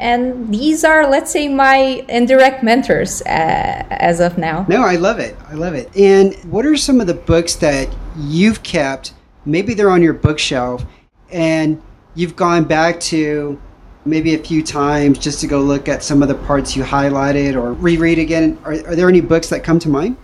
and 0.00 0.52
these 0.52 0.84
are 0.84 1.08
let's 1.08 1.30
say 1.30 1.48
my 1.48 2.04
indirect 2.08 2.62
mentors 2.62 3.22
uh, 3.22 3.84
as 3.90 4.20
of 4.20 4.38
now. 4.38 4.64
No 4.68 4.82
i 4.82 4.96
love 4.96 5.18
it. 5.18 5.36
I 5.48 5.54
love 5.54 5.74
it. 5.74 5.94
And 5.96 6.34
what 6.50 6.64
are 6.66 6.76
some 6.76 7.00
of 7.00 7.06
the 7.06 7.14
books 7.14 7.54
that 7.56 7.88
you've 8.16 8.62
kept? 8.62 9.14
Maybe 9.44 9.74
they're 9.74 9.90
on 9.90 10.02
your 10.02 10.14
bookshelf 10.14 10.84
and 11.30 11.80
you've 12.14 12.36
gone 12.36 12.64
back 12.64 13.00
to 13.00 13.60
maybe 14.04 14.34
a 14.34 14.38
few 14.38 14.62
times 14.62 15.18
just 15.18 15.40
to 15.40 15.46
go 15.46 15.60
look 15.60 15.88
at 15.88 16.02
some 16.02 16.22
of 16.22 16.28
the 16.28 16.34
parts 16.34 16.76
you 16.76 16.82
highlighted 16.82 17.54
or 17.54 17.74
reread 17.74 18.18
again. 18.18 18.58
Are, 18.64 18.72
are 18.72 18.96
there 18.96 19.08
any 19.08 19.20
books 19.20 19.48
that 19.50 19.62
come 19.62 19.78
to 19.80 19.88
mind 19.88 20.16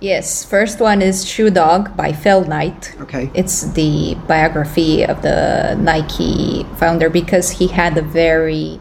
Yes, 0.00 0.44
first 0.44 0.78
one 0.78 1.00
is 1.00 1.26
Shoe 1.26 1.50
Dog 1.50 1.96
by 1.96 2.12
Phil 2.12 2.44
Knight. 2.44 2.94
Okay. 3.00 3.30
It's 3.34 3.62
the 3.72 4.14
biography 4.28 5.04
of 5.04 5.22
the 5.22 5.74
Nike 5.80 6.64
founder 6.76 7.08
because 7.08 7.50
he 7.50 7.68
had 7.68 7.96
a 7.96 8.02
very 8.02 8.78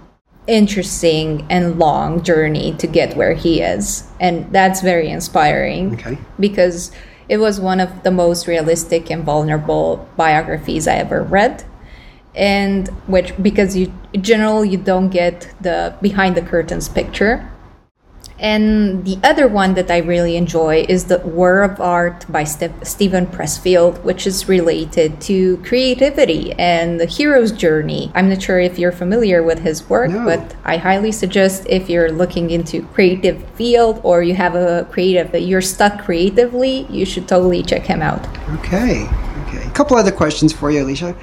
interesting 0.47 1.47
and 1.49 1.79
long 1.79 2.21
journey 2.21 2.73
to 2.73 2.87
get 2.87 3.15
where 3.15 3.33
he 3.33 3.61
is. 3.61 4.07
And 4.19 4.51
that's 4.51 4.81
very 4.81 5.09
inspiring. 5.09 5.93
Okay. 5.95 6.17
Because 6.37 6.91
it 7.29 7.37
was 7.37 7.59
one 7.59 7.79
of 7.79 8.03
the 8.03 8.11
most 8.11 8.45
realistic 8.45 9.09
and 9.09 9.23
vulnerable 9.23 10.07
biographies 10.17 10.87
I 10.87 10.95
ever 10.95 11.23
read. 11.23 11.63
And 12.35 12.89
which 13.07 13.33
because 13.41 13.77
you 13.77 13.93
generally 14.19 14.69
you 14.69 14.77
don't 14.77 15.09
get 15.09 15.53
the 15.61 15.95
behind 16.01 16.35
the 16.35 16.41
curtains 16.41 16.89
picture 16.89 17.49
and 18.37 19.05
the 19.05 19.17
other 19.23 19.47
one 19.47 19.75
that 19.75 19.89
I 19.89 19.99
really 19.99 20.35
enjoy 20.35 20.85
is 20.89 21.05
The 21.05 21.19
War 21.19 21.63
of 21.63 21.79
Art 21.79 22.25
by 22.29 22.43
St- 22.43 22.85
Steven 22.85 23.27
Pressfield, 23.27 24.03
which 24.03 24.27
is 24.27 24.49
related 24.49 25.21
to 25.21 25.57
creativity 25.57 26.51
and 26.53 26.99
the 26.99 27.05
hero's 27.05 27.53
journey. 27.53 28.11
I'm 28.13 28.27
not 28.27 28.41
sure 28.41 28.59
if 28.59 28.77
you're 28.77 28.91
familiar 28.91 29.41
with 29.41 29.59
his 29.59 29.89
work, 29.89 30.11
no. 30.11 30.25
but 30.25 30.55
I 30.65 30.75
highly 30.75 31.13
suggest 31.13 31.65
if 31.69 31.89
you're 31.89 32.11
looking 32.11 32.51
into 32.51 32.85
creative 32.87 33.41
field 33.51 34.01
or 34.03 34.21
you 34.21 34.33
have 34.35 34.55
a 34.55 34.85
creative 34.91 35.31
that 35.31 35.43
you're 35.43 35.61
stuck 35.61 36.03
creatively, 36.03 36.87
you 36.89 37.05
should 37.05 37.29
totally 37.29 37.63
check 37.63 37.83
him 37.83 38.01
out. 38.01 38.27
Okay. 38.59 39.07
Okay. 39.47 39.65
A 39.65 39.71
couple 39.71 39.95
other 39.95 40.11
questions 40.11 40.51
for 40.51 40.71
you, 40.71 40.83
Alicia. 40.83 41.15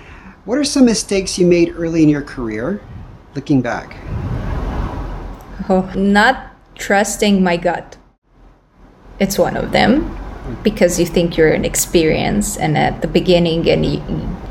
What 0.46 0.57
are 0.57 0.64
some 0.64 0.87
mistakes 0.87 1.38
you 1.38 1.46
made 1.46 1.75
early 1.77 2.03
in 2.03 2.09
your 2.09 2.22
career, 2.22 2.81
looking 3.35 3.61
back? 3.61 3.96
Oh, 5.68 5.90
not 5.94 6.51
trusting 6.74 7.42
my 7.42 7.56
gut. 7.56 7.96
It's 9.18 9.38
one 9.38 9.56
of 9.56 9.72
them. 9.72 10.18
because 10.62 10.98
you 10.98 11.06
think 11.06 11.37
you're 11.37 11.52
an 11.52 11.64
experience 11.64 12.56
and 12.56 12.76
at 12.76 13.00
the 13.00 13.08
beginning 13.08 13.68
and 13.68 13.87
you, 13.87 14.02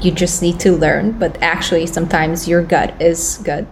you 0.01 0.11
just 0.11 0.41
need 0.41 0.59
to 0.59 0.71
learn 0.71 1.11
but 1.11 1.37
actually 1.41 1.85
sometimes 1.85 2.47
your 2.47 2.63
gut 2.63 2.99
is 3.01 3.39
good 3.43 3.67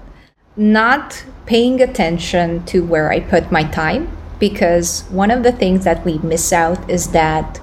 not 0.58 1.24
paying 1.46 1.82
attention 1.82 2.64
to 2.66 2.84
where 2.86 3.12
i 3.12 3.20
put 3.20 3.52
my 3.52 3.64
time 3.64 4.10
because 4.38 5.04
one 5.10 5.32
of 5.32 5.44
the 5.44 5.52
things 5.52 5.84
that 5.84 6.04
we 6.06 6.18
miss 6.20 6.52
out 6.52 6.90
is 6.90 7.12
that 7.12 7.62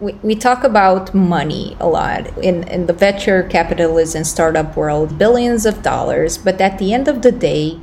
we, 0.00 0.12
we 0.22 0.34
talk 0.34 0.64
about 0.64 1.14
money 1.14 1.76
a 1.80 1.86
lot 1.86 2.26
in, 2.38 2.64
in 2.64 2.86
the 2.86 2.92
venture 2.92 3.44
capitalism 3.44 4.24
startup 4.24 4.76
world 4.76 5.16
billions 5.16 5.64
of 5.64 5.82
dollars 5.82 6.36
but 6.36 6.60
at 6.60 6.78
the 6.78 6.92
end 6.92 7.06
of 7.06 7.22
the 7.22 7.32
day 7.32 7.78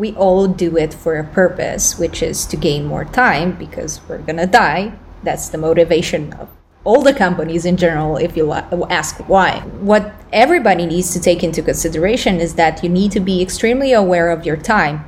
we 0.00 0.14
all 0.14 0.48
do 0.48 0.78
it 0.78 0.94
for 0.94 1.18
a 1.18 1.24
purpose 1.24 1.98
which 1.98 2.22
is 2.22 2.46
to 2.46 2.56
gain 2.56 2.86
more 2.86 3.04
time 3.04 3.52
because 3.52 4.00
we're 4.08 4.16
gonna 4.16 4.46
die. 4.46 4.94
That's 5.22 5.50
the 5.50 5.58
motivation 5.58 6.32
of 6.32 6.48
all 6.84 7.02
the 7.02 7.12
companies 7.12 7.66
in 7.66 7.76
general 7.76 8.16
if 8.16 8.34
you 8.34 8.50
ask 8.50 9.16
why. 9.28 9.60
What 9.82 10.14
everybody 10.32 10.86
needs 10.86 11.12
to 11.12 11.20
take 11.20 11.44
into 11.44 11.60
consideration 11.60 12.40
is 12.40 12.54
that 12.54 12.82
you 12.82 12.88
need 12.88 13.12
to 13.12 13.20
be 13.20 13.42
extremely 13.42 13.92
aware 13.92 14.30
of 14.30 14.46
your 14.46 14.56
time. 14.56 15.04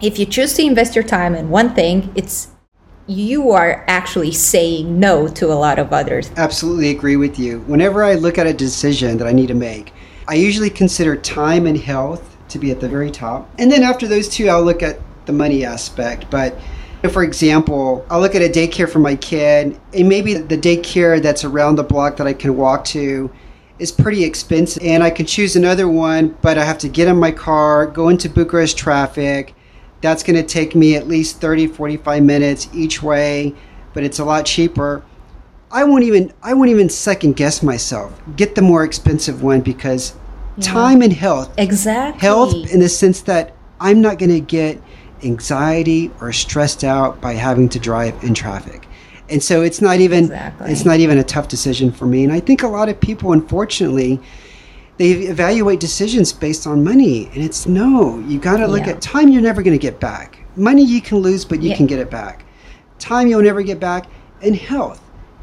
If 0.00 0.18
you 0.18 0.24
choose 0.24 0.54
to 0.54 0.62
invest 0.62 0.96
your 0.96 1.04
time 1.04 1.34
in 1.34 1.50
one 1.50 1.74
thing 1.74 2.10
it's 2.14 2.48
you 3.06 3.50
are 3.50 3.84
actually 3.86 4.32
saying 4.32 4.98
no 4.98 5.28
to 5.28 5.52
a 5.52 5.58
lot 5.66 5.78
of 5.78 5.92
others. 5.92 6.30
Absolutely 6.36 6.88
agree 6.88 7.16
with 7.16 7.38
you. 7.38 7.60
Whenever 7.66 8.02
i 8.02 8.14
look 8.14 8.38
at 8.38 8.46
a 8.46 8.54
decision 8.54 9.18
that 9.18 9.26
i 9.26 9.32
need 9.32 9.48
to 9.48 9.54
make 9.70 9.92
i 10.26 10.34
usually 10.34 10.70
consider 10.70 11.16
time 11.16 11.66
and 11.66 11.76
health 11.76 12.31
to 12.52 12.58
be 12.58 12.70
at 12.70 12.80
the 12.80 12.88
very 12.88 13.10
top 13.10 13.48
and 13.58 13.70
then 13.70 13.82
after 13.82 14.06
those 14.06 14.28
two 14.28 14.48
i'll 14.48 14.62
look 14.62 14.82
at 14.82 15.00
the 15.26 15.32
money 15.32 15.64
aspect 15.64 16.30
but 16.30 16.56
for 17.10 17.24
example, 17.24 18.06
I'll 18.10 18.20
look 18.20 18.36
at 18.36 18.42
a 18.42 18.48
daycare 18.48 18.88
for 18.88 19.00
my 19.00 19.16
kid, 19.16 19.78
and 19.92 20.08
maybe 20.08 20.34
the 20.34 20.56
daycare 20.56 21.20
that's 21.20 21.42
around 21.42 21.74
the 21.74 21.82
block 21.82 22.16
that 22.18 22.28
I 22.28 22.32
can 22.32 22.56
walk 22.56 22.84
to 22.86 23.30
is 23.78 23.90
pretty 23.90 24.22
expensive, 24.22 24.82
and 24.84 25.02
I 25.02 25.10
can 25.10 25.26
choose 25.26 25.56
another 25.56 25.88
one, 25.88 26.36
but 26.42 26.58
I 26.58 26.64
have 26.64 26.78
to 26.78 26.88
get 26.88 27.08
in 27.08 27.18
my 27.18 27.32
car, 27.32 27.86
go 27.86 28.08
into 28.08 28.28
Bucharest 28.28 28.78
traffic. 28.78 29.54
That's 30.00 30.22
going 30.22 30.36
to 30.36 30.44
take 30.44 30.76
me 30.76 30.94
at 30.94 31.08
least 31.08 31.40
30, 31.40 31.68
45 31.68 32.22
minutes 32.22 32.68
each 32.72 33.02
way, 33.02 33.54
but 33.94 34.04
it's 34.04 34.20
a 34.20 34.24
lot 34.24 34.46
cheaper. 34.46 35.04
I 35.72 35.84
won't 35.84 36.04
even 36.04 36.32
I 36.42 36.54
won't 36.54 36.70
even 36.70 36.88
second 36.88 37.34
guess 37.34 37.62
myself. 37.62 38.20
Get 38.36 38.54
the 38.54 38.62
more 38.62 38.84
expensive 38.84 39.42
one 39.42 39.62
because 39.62 40.14
time 40.60 41.02
and 41.02 41.12
health. 41.12 41.52
Exactly. 41.58 42.20
Health 42.20 42.54
in 42.72 42.80
the 42.80 42.88
sense 42.88 43.22
that 43.22 43.54
I'm 43.80 44.00
not 44.00 44.18
going 44.18 44.30
to 44.30 44.40
get 44.40 44.80
anxiety 45.24 46.10
or 46.20 46.32
stressed 46.32 46.84
out 46.84 47.20
by 47.20 47.32
having 47.32 47.68
to 47.70 47.78
drive 47.78 48.22
in 48.24 48.34
traffic. 48.34 48.86
And 49.28 49.42
so 49.42 49.62
it's 49.62 49.80
not 49.80 50.00
even 50.00 50.24
exactly. 50.24 50.70
it's 50.70 50.84
not 50.84 50.98
even 50.98 51.18
a 51.18 51.24
tough 51.24 51.48
decision 51.48 51.90
for 51.90 52.06
me. 52.06 52.24
And 52.24 52.32
I 52.32 52.40
think 52.40 52.62
a 52.62 52.68
lot 52.68 52.88
of 52.88 53.00
people 53.00 53.32
unfortunately 53.32 54.20
they 54.98 55.10
evaluate 55.10 55.80
decisions 55.80 56.32
based 56.32 56.66
on 56.66 56.84
money 56.84 57.26
and 57.28 57.38
it's 57.38 57.66
no, 57.66 58.18
you 58.20 58.38
got 58.38 58.58
to 58.58 58.66
look 58.66 58.86
yeah. 58.86 58.92
at 58.92 59.00
time 59.00 59.28
you're 59.28 59.42
never 59.42 59.62
going 59.62 59.76
to 59.76 59.82
get 59.82 60.00
back. 60.00 60.38
Money 60.56 60.84
you 60.84 61.00
can 61.00 61.18
lose 61.18 61.44
but 61.44 61.62
you 61.62 61.70
yeah. 61.70 61.76
can 61.76 61.86
get 61.86 61.98
it 61.98 62.10
back. 62.10 62.44
Time 62.98 63.26
you'll 63.26 63.42
never 63.42 63.62
get 63.62 63.80
back 63.80 64.06
and 64.42 64.54
health. 64.54 65.01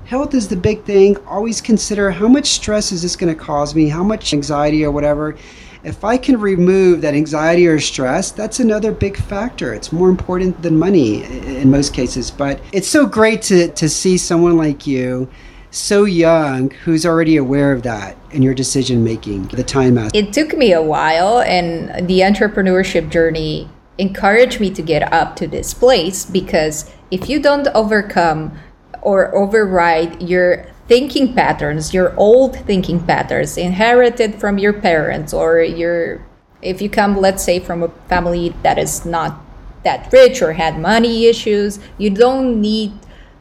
Health 0.10 0.34
is 0.34 0.48
the 0.48 0.56
big 0.56 0.84
thing. 0.86 1.16
Always 1.28 1.62
consider 1.62 2.10
how 2.10 2.28
much 2.28 2.48
stress 2.48 2.92
is 2.92 3.04
this 3.04 3.16
going 3.16 3.32
to 3.32 3.40
cause 3.40 3.76
me? 3.76 3.88
How 3.88 4.04
much 4.04 4.34
anxiety 4.34 4.84
or 4.84 4.90
whatever 4.90 5.38
if 5.84 6.04
I 6.04 6.18
can 6.18 6.40
remove 6.40 7.02
that 7.02 7.14
anxiety 7.14 7.68
or 7.68 7.80
stress, 7.80 8.32
that's 8.32 8.60
another 8.60 8.92
big 8.92 9.16
factor. 9.18 9.72
It's 9.72 9.92
more 9.92 10.10
important 10.10 10.62
than 10.62 10.78
money 10.78 11.24
in 11.24 11.70
most 11.70 11.94
cases. 11.94 12.32
But 12.32 12.60
it's 12.74 12.88
so 12.88 13.06
great 13.06 13.44
to, 13.44 13.70
to 13.70 13.88
see 13.88 14.18
someone 14.18 14.58
like 14.58 14.88
you 14.88 15.30
so 15.72 16.06
young 16.06 16.72
who's 16.72 17.06
already 17.06 17.38
aware 17.38 17.72
of 17.72 17.84
that 17.84 18.18
in 18.32 18.42
your 18.42 18.56
decision 18.56 19.04
making, 19.04 19.48
the 19.50 19.64
time 19.64 19.98
aspect. 19.98 20.16
It 20.16 20.34
took 20.34 20.58
me 20.58 20.74
a 20.74 20.82
while, 20.82 21.40
and 21.42 22.10
the 22.10 22.22
entrepreneurship 22.22 23.12
journey 23.12 23.70
encouraged 24.00 24.60
me 24.60 24.72
to 24.72 24.82
get 24.82 25.14
up 25.14 25.36
to 25.36 25.48
this 25.48 25.74
place 25.74 26.26
because 26.26 26.92
if 27.12 27.30
you 27.30 27.40
don't 27.40 27.68
overcome 27.70 28.58
or 29.02 29.36
override 29.36 30.22
your 30.22 30.66
thinking 30.88 31.34
patterns, 31.34 31.94
your 31.94 32.16
old 32.18 32.56
thinking 32.56 33.00
patterns 33.06 33.58
inherited 33.58 34.40
from 34.40 34.58
your 34.58 34.74
parents 34.74 35.34
or 35.34 35.62
your 35.62 36.26
if 36.62 36.82
you 36.82 36.90
come 36.90 37.16
let's 37.16 37.42
say 37.44 37.60
from 37.60 37.84
a 37.84 37.88
family 38.10 38.50
that 38.64 38.78
is 38.78 39.06
not 39.06 39.40
that 39.84 40.12
rich 40.12 40.42
or 40.42 40.54
had 40.54 40.78
money 40.80 41.26
issues, 41.26 41.80
you 41.98 42.10
don't 42.10 42.60
need 42.60 42.92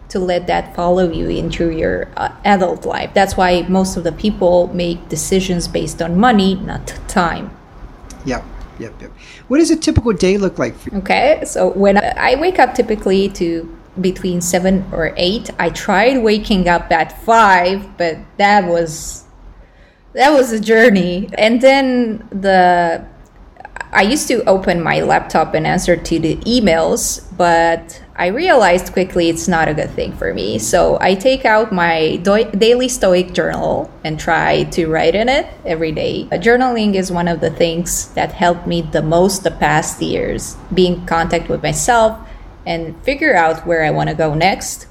to 0.08 0.18
let 0.18 0.46
that 0.46 0.74
follow 0.74 1.10
you 1.10 1.28
into 1.28 1.70
your 1.70 2.08
uh, 2.16 2.32
adult 2.44 2.84
life. 2.86 3.12
That's 3.12 3.36
why 3.36 3.62
most 3.62 3.96
of 3.96 4.04
the 4.04 4.12
people 4.12 4.68
make 4.68 5.08
decisions 5.08 5.68
based 5.68 6.00
on 6.00 6.16
money, 6.16 6.54
not 6.54 6.86
time. 7.08 7.50
Yep. 8.24 8.44
Yep, 8.78 9.02
yep. 9.02 9.10
What 9.48 9.58
does 9.58 9.70
a 9.70 9.76
typical 9.76 10.12
day 10.12 10.38
look 10.38 10.58
like 10.58 10.76
for 10.76 10.90
you? 10.90 10.98
Okay, 10.98 11.42
so 11.44 11.70
when 11.72 11.98
I 11.98 12.36
wake 12.36 12.60
up 12.60 12.74
typically 12.74 13.28
to 13.30 13.77
between 14.00 14.40
seven 14.40 14.84
or 14.92 15.12
eight. 15.16 15.50
I 15.58 15.70
tried 15.70 16.18
waking 16.22 16.68
up 16.68 16.90
at 16.90 17.20
five, 17.22 17.96
but 17.96 18.18
that 18.37 18.68
was 18.68 19.24
that 20.14 20.30
was 20.30 20.52
a 20.52 20.61
journey. 20.61 21.28
And 21.38 21.61
then 21.61 22.28
the 22.30 23.06
I 23.90 24.02
used 24.02 24.28
to 24.28 24.44
open 24.44 24.82
my 24.82 25.00
laptop 25.00 25.54
and 25.54 25.66
answer 25.66 25.96
to 25.96 26.18
the 26.18 26.37
emails, 26.37 27.24
but 27.38 28.02
I 28.16 28.26
realized 28.26 28.92
quickly 28.92 29.30
it's 29.30 29.48
not 29.48 29.68
a 29.68 29.74
good 29.74 29.90
thing 29.90 30.12
for 30.12 30.34
me. 30.34 30.58
So 30.58 30.98
I 31.00 31.14
take 31.14 31.46
out 31.46 31.72
my 31.72 32.16
do- 32.16 32.50
daily 32.50 32.88
Stoic 32.88 33.32
journal 33.32 33.90
and 34.04 34.20
try 34.20 34.64
to 34.64 34.88
write 34.88 35.14
in 35.14 35.28
it 35.28 35.46
every 35.64 35.92
day. 35.92 36.28
Journaling 36.32 36.94
is 36.94 37.11
one 37.11 37.28
of 37.28 37.40
the 37.40 37.50
things 37.50 38.08
that 38.12 38.32
helped 38.32 38.66
me 38.66 38.82
the 38.82 39.02
most 39.02 39.42
the 39.42 39.52
past 39.52 40.02
years. 40.02 40.56
Being 40.74 40.94
in 40.94 41.06
contact 41.06 41.48
with 41.48 41.62
myself, 41.62 42.18
and 42.68 42.94
figure 43.02 43.35
out 43.35 43.66
where 43.66 43.83
I 43.83 43.90
want 43.90 44.11
to 44.11 44.14
go 44.14 44.35
next. 44.35 44.87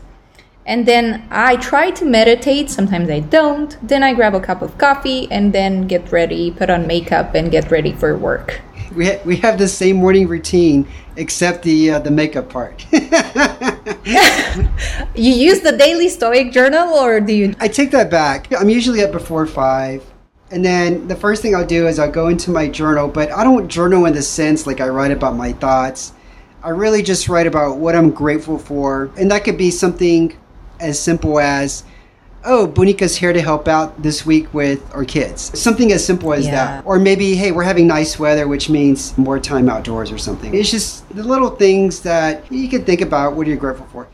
And 0.66 0.86
then 0.86 1.26
I 1.32 1.56
try 1.56 1.92
to 1.92 2.04
meditate, 2.04 2.70
sometimes 2.70 3.10
I 3.10 3.22
don't. 3.22 3.78
Then 3.88 4.04
I 4.04 4.14
grab 4.14 4.36
a 4.36 4.42
cup 4.42 4.62
of 4.62 4.78
coffee 4.78 5.32
and 5.32 5.54
then 5.54 5.88
get 5.88 6.12
ready, 6.12 6.52
put 6.52 6.70
on 6.70 6.88
makeup, 6.88 7.36
and 7.36 7.50
get 7.50 7.72
ready 7.72 7.94
for 7.94 8.18
work. 8.18 8.60
We, 8.94 9.08
ha- 9.08 9.22
we 9.24 9.38
have 9.38 9.58
the 9.58 9.70
same 9.70 9.96
morning 9.98 10.28
routine 10.28 10.86
except 11.16 11.64
the 11.64 11.92
uh, 11.92 12.00
the 12.00 12.12
makeup 12.12 12.50
part. 12.50 12.86
you 12.92 13.00
use 15.16 15.62
the 15.62 15.76
daily 15.78 16.10
stoic 16.10 16.52
journal 16.52 16.90
or 16.96 17.20
do 17.20 17.34
you 17.34 17.54
I 17.60 17.68
take 17.68 17.92
that 17.92 18.10
back. 18.10 18.52
I'm 18.54 18.70
usually 18.70 19.04
up 19.04 19.12
before 19.12 19.46
5 19.46 20.04
and 20.52 20.64
then 20.64 21.08
the 21.08 21.16
first 21.16 21.42
thing 21.42 21.56
I'll 21.56 21.66
do 21.66 21.88
is 21.88 22.00
I'll 22.00 22.12
go 22.12 22.30
into 22.30 22.52
my 22.52 22.70
journal, 22.70 23.08
but 23.08 23.32
I 23.32 23.44
don't 23.44 23.68
journal 23.68 24.06
in 24.06 24.14
the 24.14 24.22
sense 24.22 24.66
like 24.66 24.80
I 24.80 24.88
write 24.88 25.12
about 25.12 25.36
my 25.36 25.52
thoughts. 25.54 26.14
I 26.64 26.70
really 26.70 27.02
just 27.02 27.30
write 27.30 27.48
about 27.48 27.78
what 27.78 27.96
I'm 27.96 28.10
grateful 28.10 28.58
for. 28.58 29.12
And 29.18 29.30
that 29.32 29.44
could 29.44 29.58
be 29.58 29.72
something 29.72 30.38
as 30.80 31.00
simple 31.00 31.40
as, 31.40 31.84
oh, 32.46 32.68
Bonica's 32.68 33.16
here 33.16 33.34
to 33.34 33.42
help 33.42 33.68
out 33.68 34.02
this 34.02 34.26
week 34.26 34.54
with 34.54 34.84
our 34.94 35.06
kids. 35.06 35.58
Something 35.60 35.92
as 35.92 36.06
simple 36.06 36.34
as 36.34 36.46
yeah. 36.46 36.52
that. 36.52 36.86
Or 36.86 37.00
maybe, 37.00 37.36
hey, 37.36 37.52
we're 37.52 37.64
having 37.64 37.88
nice 37.88 38.18
weather, 38.20 38.48
which 38.48 38.70
means 38.70 39.18
more 39.18 39.40
time 39.40 39.70
outdoors 39.70 40.12
or 40.12 40.18
something. 40.18 40.54
It's 40.54 40.72
just 40.72 41.08
the 41.16 41.24
little 41.24 41.50
things 41.50 42.02
that 42.02 42.52
you 42.52 42.70
can 42.70 42.86
think 42.86 43.02
about. 43.02 43.36
What 43.36 43.48
are 43.48 43.50
you 43.50 43.58
grateful 43.58 43.88
for? 43.88 44.08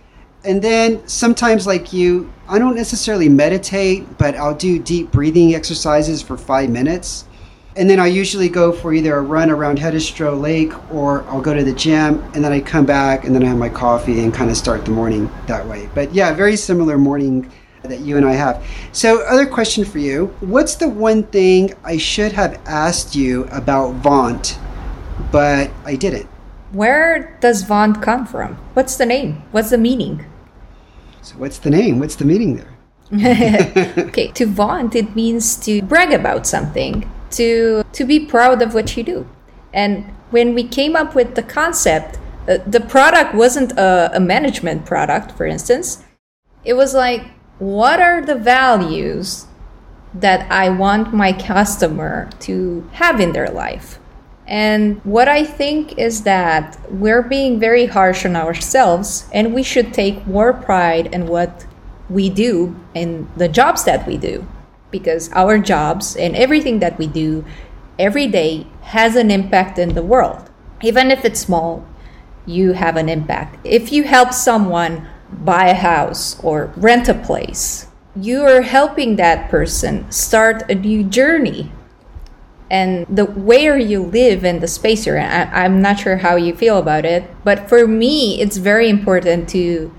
And 0.45 0.62
then 0.62 1.08
sometimes, 1.08 1.65
like 1.65 1.93
you, 1.93 2.32
I 2.49 2.60
don't 2.60 2.75
necessarily 2.75 3.29
meditate, 3.29 4.17
but 4.17 4.36
I'll 4.36 4.56
do 4.56 4.77
deep 4.77 5.12
breathing 5.12 5.56
exercises 5.56 6.21
for 6.21 6.38
five 6.38 6.69
minutes. 6.69 7.25
And 7.75 7.89
then 7.89 7.99
I 7.99 8.05
usually 8.05 8.49
go 8.49 8.71
for 8.71 8.93
either 8.93 9.15
a 9.15 9.21
run 9.21 9.49
around 9.49 9.79
Herăstrău 9.79 10.39
Lake 10.39 10.73
or 10.93 11.23
I'll 11.29 11.41
go 11.41 11.55
to 11.55 11.63
the 11.63 11.73
gym 11.73 12.21
and 12.33 12.43
then 12.43 12.51
I 12.51 12.59
come 12.59 12.86
back 12.86 13.25
and 13.25 13.33
then 13.33 13.43
I 13.43 13.47
have 13.47 13.57
my 13.57 13.69
coffee 13.69 14.23
and 14.23 14.31
kind 14.31 14.51
of 14.51 14.57
start 14.57 14.86
the 14.86 14.91
morning 14.91 15.27
that 15.47 15.67
way. 15.67 15.89
But 15.95 16.13
yeah, 16.13 16.33
very 16.33 16.55
similar 16.55 16.99
morning 16.99 17.51
that 17.81 18.01
you 18.01 18.15
and 18.15 18.25
I 18.27 18.33
have. 18.33 18.63
So, 18.91 19.23
other 19.23 19.47
question 19.47 19.86
for 19.86 19.97
you 19.97 20.27
What's 20.39 20.75
the 20.75 20.88
one 20.88 21.23
thing 21.23 21.73
I 21.83 21.97
should 21.97 22.31
have 22.33 22.62
asked 22.65 23.15
you 23.15 23.45
about 23.45 23.95
Vaunt, 23.95 24.59
but 25.31 25.71
I 25.83 25.95
didn't? 25.95 26.27
Where 26.71 27.38
does 27.41 27.63
Vaunt 27.63 28.01
come 28.01 28.25
from? 28.27 28.55
What's 28.75 28.97
the 28.97 29.05
name? 29.05 29.41
What's 29.51 29.71
the 29.71 29.77
meaning? 29.77 30.25
So, 31.21 31.36
what's 31.38 31.57
the 31.57 31.71
name? 31.71 31.99
What's 31.99 32.15
the 32.15 32.25
meaning 32.25 32.55
there? 32.55 32.69
okay, 34.07 34.31
to 34.31 34.45
vaunt, 34.45 34.95
it 34.95 35.15
means 35.15 35.55
to 35.57 35.81
brag 35.83 36.12
about 36.12 36.47
something 36.47 37.09
to 37.34 37.84
to 37.93 38.06
be 38.06 38.19
proud 38.19 38.62
of 38.62 38.74
what 38.74 38.96
you 38.98 39.04
do. 39.04 39.28
And 39.74 40.06
when 40.32 40.54
we 40.54 40.63
came 40.63 40.96
up 40.96 41.15
with 41.15 41.36
the 41.36 41.43
concept, 41.43 42.19
uh, 42.48 42.58
the 42.67 42.80
product 42.80 43.34
wasn't 43.34 43.72
a, 43.74 44.12
a 44.13 44.19
management 44.19 44.86
product, 44.86 45.32
for 45.32 45.46
instance. 45.46 46.04
It 46.63 46.74
was 46.74 46.93
like, 46.93 47.24
what 47.60 48.00
are 48.02 48.22
the 48.22 48.36
values 48.36 49.48
that 50.13 50.50
I 50.52 50.69
want 50.69 51.13
my 51.13 51.34
customer 51.34 52.30
to 52.41 52.88
have 52.93 53.19
in 53.19 53.34
their 53.34 53.50
life? 53.50 54.00
And 54.46 55.04
what 55.06 55.30
I 55.30 55.46
think 55.46 55.98
is 55.98 56.24
that 56.24 56.78
we're 56.91 57.22
being 57.22 57.60
very 57.60 57.86
harsh 57.86 58.26
on 58.26 58.36
ourselves 58.36 59.28
and 59.34 59.54
we 59.54 59.63
should 59.63 59.93
take 59.93 60.28
more 60.28 60.52
pride 60.52 61.08
in 61.13 61.28
what 61.28 61.65
we 62.10 62.30
do 62.30 62.76
and 62.93 63.28
the 63.38 63.48
jobs 63.48 63.86
that 63.86 64.06
we 64.06 64.17
do 64.17 64.46
because 64.93 65.29
our 65.34 65.58
jobs 65.58 66.15
and 66.15 66.38
everything 66.38 66.79
that 66.79 66.97
we 66.97 67.08
do 67.08 67.43
every 67.99 68.27
day 68.27 68.67
has 68.84 69.17
an 69.17 69.29
impact 69.29 69.77
in 69.77 69.95
the 69.95 70.03
world. 70.03 70.49
Even 70.82 71.12
if 71.12 71.25
it's 71.25 71.41
small, 71.41 71.86
you 72.45 72.73
have 72.73 72.95
an 72.95 73.10
impact. 73.10 73.58
If 73.65 73.91
you 73.91 74.03
help 74.03 74.32
someone 74.32 75.08
buy 75.32 75.67
a 75.67 75.73
house 75.73 76.39
or 76.43 76.71
rent 76.77 77.10
a 77.10 77.13
place, 77.13 77.88
you 78.15 78.43
are 78.43 78.62
helping 78.62 79.15
that 79.15 79.49
person 79.49 80.10
start 80.12 80.69
a 80.69 80.75
new 80.75 81.03
journey. 81.03 81.71
And 82.69 83.06
the 83.10 83.25
where 83.25 83.77
you 83.77 84.03
live 84.03 84.45
and 84.45 84.62
the 84.62 84.67
space 84.67 85.06
you're 85.06 85.17
in, 85.17 85.25
I, 85.25 85.65
am 85.65 85.82
not 85.82 85.99
sure 85.99 86.17
how 86.17 86.36
you 86.36 86.56
feel 86.56 86.77
about 86.77 87.06
it, 87.06 87.23
but 87.43 87.69
for 87.69 87.88
me, 87.88 88.41
it's 88.41 88.58
very 88.58 88.89
important 88.89 89.49
to 89.49 89.93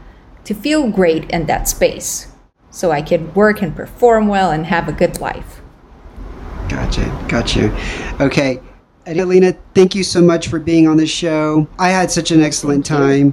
to 0.44 0.54
feel 0.54 0.90
great 0.90 1.30
in 1.30 1.46
that 1.46 1.68
space, 1.68 2.28
so 2.74 2.90
I 2.90 3.02
could 3.02 3.36
work 3.36 3.62
and 3.62 3.74
perform 3.74 4.26
well 4.26 4.50
and 4.50 4.66
have 4.66 4.88
a 4.88 4.92
good 4.92 5.20
life. 5.20 5.62
Gotcha, 6.68 7.26
gotcha. 7.28 7.72
Okay, 8.20 8.60
Adelina, 9.06 9.56
thank 9.74 9.94
you 9.94 10.02
so 10.02 10.20
much 10.20 10.48
for 10.48 10.58
being 10.58 10.88
on 10.88 10.96
the 10.96 11.06
show. 11.06 11.68
I 11.78 11.90
had 11.90 12.10
such 12.10 12.32
an 12.32 12.42
excellent 12.42 12.84
time. 12.84 13.32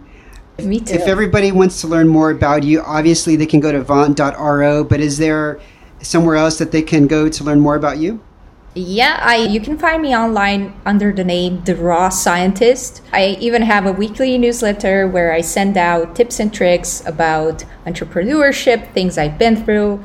Me 0.60 0.80
too. 0.80 0.94
If 0.94 1.08
everybody 1.08 1.52
wants 1.52 1.82
to 1.82 1.88
learn 1.88 2.08
more 2.08 2.30
about 2.30 2.62
you, 2.62 2.82
obviously 2.82 3.36
they 3.36 3.48
can 3.48 3.60
go 3.60 3.72
to 3.72 3.82
vaunt.ro, 3.82 4.84
but 4.84 5.00
is 5.00 5.18
there 5.18 5.60
somewhere 6.02 6.36
else 6.36 6.60
that 6.60 6.72
they 6.72 6.84
can 6.84 7.08
go 7.08 7.28
to 7.28 7.44
learn 7.44 7.60
more 7.60 7.76
about 7.76 7.98
you? 7.98 8.22
Yeah, 8.74 9.20
I 9.22 9.36
you 9.36 9.60
can 9.60 9.78
find 9.78 10.02
me 10.02 10.16
online 10.16 10.74
under 10.86 11.12
the 11.12 11.26
name 11.26 11.62
The 11.66 11.76
Raw 11.76 12.08
Scientist. 12.08 13.02
I 13.12 13.36
even 13.42 13.62
have 13.64 13.86
a 13.86 13.92
weekly 13.92 14.38
newsletter 14.38 15.10
where 15.10 15.34
I 15.34 15.42
send 15.42 15.76
out 15.76 16.16
tips 16.16 16.40
and 16.40 16.54
tricks 16.54 17.06
about 17.06 17.66
entrepreneurship, 17.86 18.94
things 18.94 19.18
I've 19.18 19.38
been 19.38 19.66
through, 19.66 20.02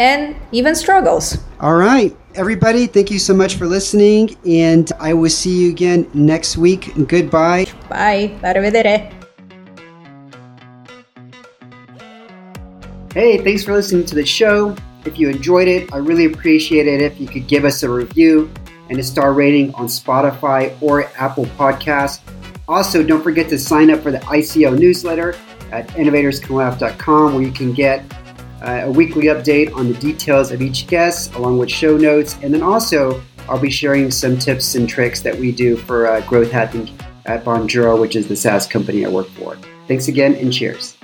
and 0.00 0.34
even 0.50 0.74
struggles. 0.74 1.38
All 1.60 1.76
right. 1.76 2.16
Everybody, 2.34 2.88
thank 2.88 3.12
you 3.12 3.20
so 3.20 3.34
much 3.34 3.54
for 3.54 3.66
listening, 3.66 4.36
and 4.44 4.90
I 4.98 5.14
will 5.14 5.30
see 5.30 5.66
you 5.66 5.70
again 5.70 6.10
next 6.12 6.56
week. 6.56 6.90
Goodbye. 7.06 7.66
Bye. 7.88 8.36
Arrivederci. 8.42 9.14
Hey, 13.14 13.38
thanks 13.38 13.62
for 13.62 13.74
listening 13.74 14.06
to 14.06 14.16
the 14.16 14.26
show. 14.26 14.76
If 15.08 15.18
you 15.18 15.30
enjoyed 15.30 15.68
it, 15.68 15.90
I 15.90 15.96
really 15.96 16.26
appreciate 16.26 16.86
it 16.86 17.00
if 17.00 17.18
you 17.18 17.26
could 17.26 17.46
give 17.46 17.64
us 17.64 17.82
a 17.82 17.88
review 17.88 18.50
and 18.90 18.98
a 18.98 19.02
star 19.02 19.32
rating 19.32 19.74
on 19.74 19.86
Spotify 19.86 20.76
or 20.82 21.04
Apple 21.16 21.46
Podcasts. 21.46 22.20
Also, 22.68 23.02
don't 23.02 23.22
forget 23.22 23.48
to 23.48 23.58
sign 23.58 23.90
up 23.90 24.00
for 24.00 24.10
the 24.10 24.18
ICO 24.18 24.78
newsletter 24.78 25.34
at 25.72 25.88
innovatorscanlaugh.com 25.88 27.32
where 27.32 27.42
you 27.42 27.50
can 27.50 27.72
get 27.72 28.04
uh, 28.60 28.82
a 28.84 28.90
weekly 28.90 29.24
update 29.24 29.74
on 29.74 29.90
the 29.90 29.98
details 29.98 30.52
of 30.52 30.60
each 30.60 30.86
guest, 30.86 31.32
along 31.36 31.56
with 31.56 31.70
show 31.70 31.96
notes. 31.96 32.36
And 32.42 32.52
then 32.52 32.62
also, 32.62 33.22
I'll 33.48 33.58
be 33.58 33.70
sharing 33.70 34.10
some 34.10 34.38
tips 34.38 34.74
and 34.74 34.86
tricks 34.86 35.22
that 35.22 35.34
we 35.34 35.52
do 35.52 35.78
for 35.78 36.06
uh, 36.06 36.20
growth 36.26 36.50
hacking 36.50 36.90
at 37.24 37.44
Bonjoro, 37.44 37.98
which 37.98 38.14
is 38.14 38.28
the 38.28 38.36
SaaS 38.36 38.66
company 38.66 39.06
I 39.06 39.08
work 39.08 39.28
for. 39.28 39.56
Thanks 39.86 40.08
again 40.08 40.34
and 40.34 40.52
cheers. 40.52 40.97